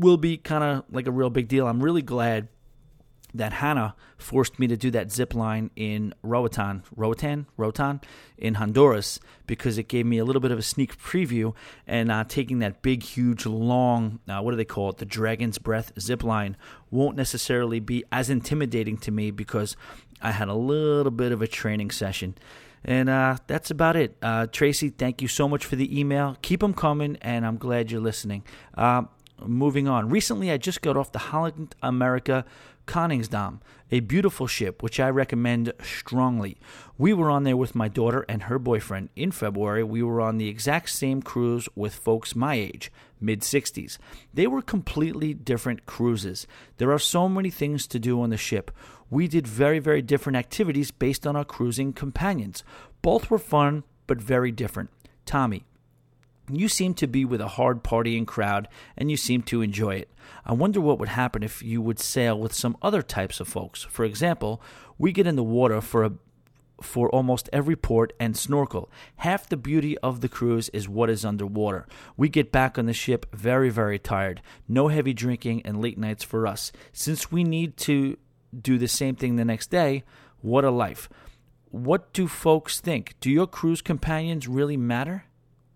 [0.00, 1.66] will be kind of like a real big deal.
[1.66, 2.48] I'm really glad
[3.34, 8.00] that Hannah forced me to do that zip line in Roatan, Roatan, Roatan
[8.36, 11.54] in Honduras because it gave me a little bit of a sneak preview.
[11.86, 15.58] And uh, taking that big, huge, long, uh, what do they call it, the Dragon's
[15.58, 16.56] Breath zip line
[16.90, 19.76] won't necessarily be as intimidating to me because
[20.20, 22.36] I had a little bit of a training session.
[22.84, 24.16] And uh, that's about it.
[24.22, 26.36] Uh, Tracy, thank you so much for the email.
[26.40, 28.42] Keep them coming, and I'm glad you're listening.
[29.44, 30.08] Moving on.
[30.10, 32.44] Recently, I just got off the Holland America
[32.86, 33.60] Koningsdam,
[33.90, 36.58] a beautiful ship which I recommend strongly.
[36.98, 39.10] We were on there with my daughter and her boyfriend.
[39.14, 42.90] In February, we were on the exact same cruise with folks my age,
[43.20, 43.98] mid 60s.
[44.34, 46.46] They were completely different cruises.
[46.78, 48.70] There are so many things to do on the ship.
[49.08, 52.64] We did very, very different activities based on our cruising companions.
[53.02, 54.90] Both were fun, but very different.
[55.24, 55.64] Tommy,
[56.58, 60.10] you seem to be with a hard partying crowd and you seem to enjoy it.
[60.44, 63.84] I wonder what would happen if you would sail with some other types of folks.
[63.84, 64.62] For example,
[64.98, 66.12] we get in the water for a
[66.80, 68.90] for almost every port and snorkel.
[69.16, 71.86] Half the beauty of the cruise is what is underwater.
[72.16, 74.40] We get back on the ship very, very tired.
[74.66, 76.72] No heavy drinking and late nights for us.
[76.92, 78.16] Since we need to
[78.58, 80.04] do the same thing the next day,
[80.40, 81.08] what a life.
[81.70, 83.14] What do folks think?
[83.20, 85.24] Do your cruise companions really matter?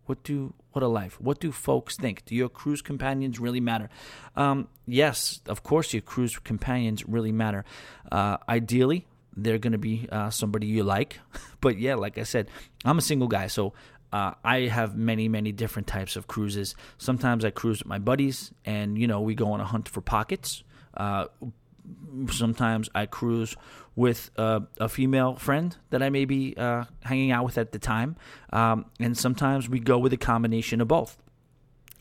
[0.06, 1.20] What do what a life.
[1.20, 2.24] What do folks think?
[2.24, 3.88] Do your cruise companions really matter?
[4.36, 7.64] Um, yes, of course, your cruise companions really matter.
[8.10, 9.06] Uh, ideally,
[9.36, 11.20] they're going to be uh, somebody you like.
[11.60, 12.48] but yeah, like I said,
[12.84, 13.72] I'm a single guy, so
[14.12, 16.74] uh, I have many, many different types of cruises.
[16.98, 20.00] Sometimes I cruise with my buddies, and you know we go on a hunt for
[20.00, 20.64] pockets.
[20.96, 21.26] Uh,
[22.30, 23.56] sometimes I cruise
[23.96, 28.16] with a female friend that I may be uh, hanging out with at the time,
[28.52, 31.16] um, and sometimes we go with a combination of both.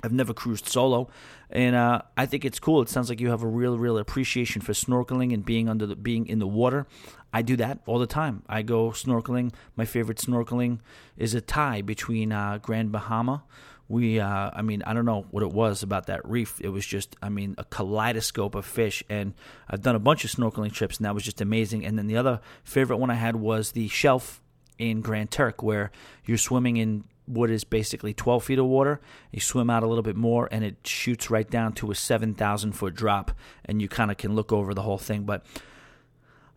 [0.04, 1.10] I've never cruised solo,
[1.50, 2.82] and uh, I think it's cool.
[2.82, 5.96] It sounds like you have a real, real appreciation for snorkeling and being under the
[5.96, 6.88] being in the water.
[7.32, 8.44] I do that all the time.
[8.50, 9.54] I go snorkeling.
[9.78, 10.80] My favorite snorkeling
[11.16, 13.44] is a tie between uh, Grand Bahama
[13.88, 16.60] we uh, i mean i don't know what it was about that reef.
[16.62, 19.34] It was just i mean a kaleidoscope of fish and
[19.70, 21.86] i've done a bunch of snorkeling trips and that was just amazing.
[21.86, 24.42] And then the other favorite one i had was the shelf
[24.80, 25.92] in grand turk where
[26.26, 29.00] you're swimming in what is basically 12 feet of water.
[29.32, 32.74] You swim out a little bit more and it shoots right down to a 7000
[32.74, 33.32] foot drop
[33.66, 35.24] and you kind of can look over the whole thing.
[35.24, 35.46] But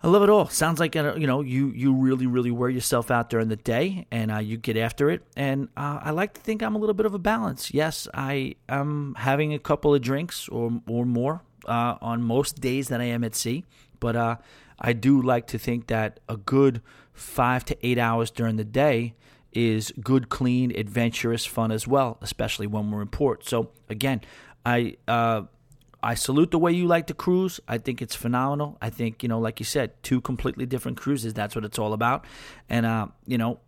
[0.06, 0.46] I love it all.
[0.48, 4.06] Sounds like uh, you know you you really really wear yourself out during the day
[4.12, 5.22] and uh, you get after it.
[5.36, 7.74] And uh, I like to think I'm a little bit of a balance.
[7.74, 12.86] Yes, I am having a couple of drinks or or more uh, on most days
[12.86, 13.64] that I am at sea,
[13.98, 14.36] but uh,
[14.78, 19.14] I do like to think that a good five to eight hours during the day
[19.52, 23.44] is good, clean, adventurous fun as well, especially when we're in port.
[23.44, 24.20] So again,
[24.64, 25.42] I uh,
[26.02, 27.58] I salute the way you like to cruise.
[27.66, 28.78] I think it's phenomenal.
[28.80, 31.34] I think, you know, like you said, two completely different cruises.
[31.34, 32.24] That's what it's all about.
[32.68, 33.60] And, uh, you know,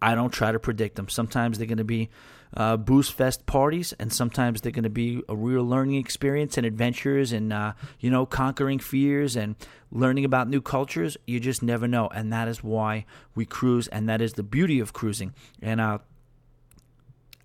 [0.00, 1.08] I don't try to predict them.
[1.08, 2.08] Sometimes they're going to be
[2.56, 6.66] uh, booze fest parties, and sometimes they're going to be a real learning experience and
[6.66, 9.56] adventures and, uh, you know, conquering fears and
[9.90, 11.16] learning about new cultures.
[11.26, 12.08] You just never know.
[12.08, 15.34] And that is why we cruise, and that is the beauty of cruising.
[15.62, 15.98] And, uh,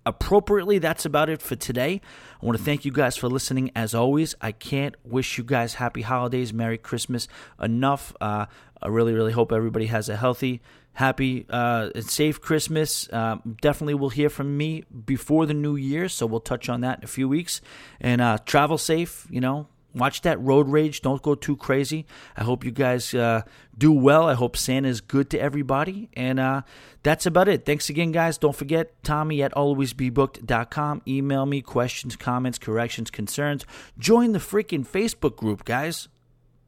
[0.08, 2.00] appropriately, that's about it for today.
[2.42, 3.70] I want to thank you guys for listening.
[3.76, 7.28] As always, I can't wish you guys happy holidays, Merry Christmas
[7.60, 8.14] enough.
[8.20, 8.46] Uh,
[8.80, 10.62] I really, really hope everybody has a healthy,
[10.94, 13.08] happy, uh, and safe Christmas.
[13.08, 16.98] Uh, definitely will hear from me before the new year, so we'll touch on that
[16.98, 17.60] in a few weeks.
[18.00, 21.02] And uh, travel safe, you know, watch that road rage.
[21.02, 22.06] Don't go too crazy.
[22.36, 23.42] I hope you guys uh,
[23.76, 24.28] do well.
[24.28, 26.08] I hope Santa's good to everybody.
[26.14, 26.62] And uh,
[27.02, 27.64] that's about it.
[27.64, 28.38] Thanks again, guys.
[28.38, 31.02] Don't forget, Tommy at alwaysbebooked.com.
[31.06, 33.64] Email me questions, comments, corrections, concerns.
[33.98, 36.08] Join the freaking Facebook group, guys.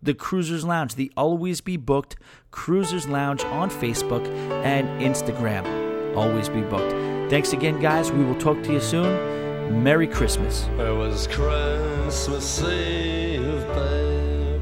[0.03, 2.17] The Cruisers Lounge, the Always Be Booked
[2.51, 4.27] Cruisers Lounge on Facebook
[4.65, 6.17] and Instagram.
[6.17, 7.31] Always Be Booked.
[7.31, 8.11] Thanks again, guys.
[8.11, 9.50] We will talk to you soon.
[9.71, 10.67] Merry Christmas.
[10.79, 14.61] It was Christmas Eve, babe,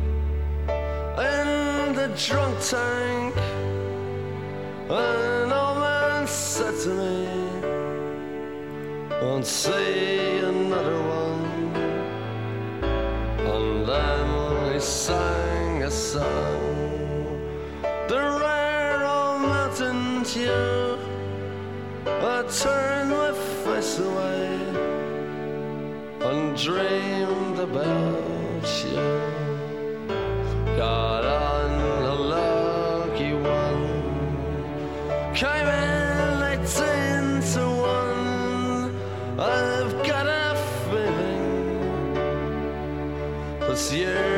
[1.18, 3.34] in the drunk tank.
[4.90, 7.26] An old man said to me,
[9.22, 11.44] Won't see another one.
[13.48, 17.40] And then he sang a song,
[18.08, 20.18] the rare old mountain.
[22.06, 23.32] I turned my
[23.64, 24.67] face away
[26.20, 28.96] and dreamed about you.
[30.76, 31.70] Got on
[32.04, 33.86] a lucky one,
[35.34, 38.92] came in eighteen to one.
[39.38, 40.56] I've got a
[40.90, 42.16] feeling
[43.70, 44.37] it's years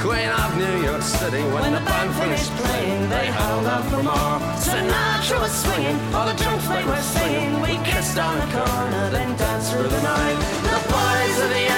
[0.00, 1.42] Queen of New York City.
[1.52, 4.36] When, when the band finished playing, they held out for more.
[4.56, 7.60] Sinatra was swinging, all the junk they were singing.
[7.60, 10.38] We kissed on the corner, then danced through the night.
[10.72, 11.69] The boys of the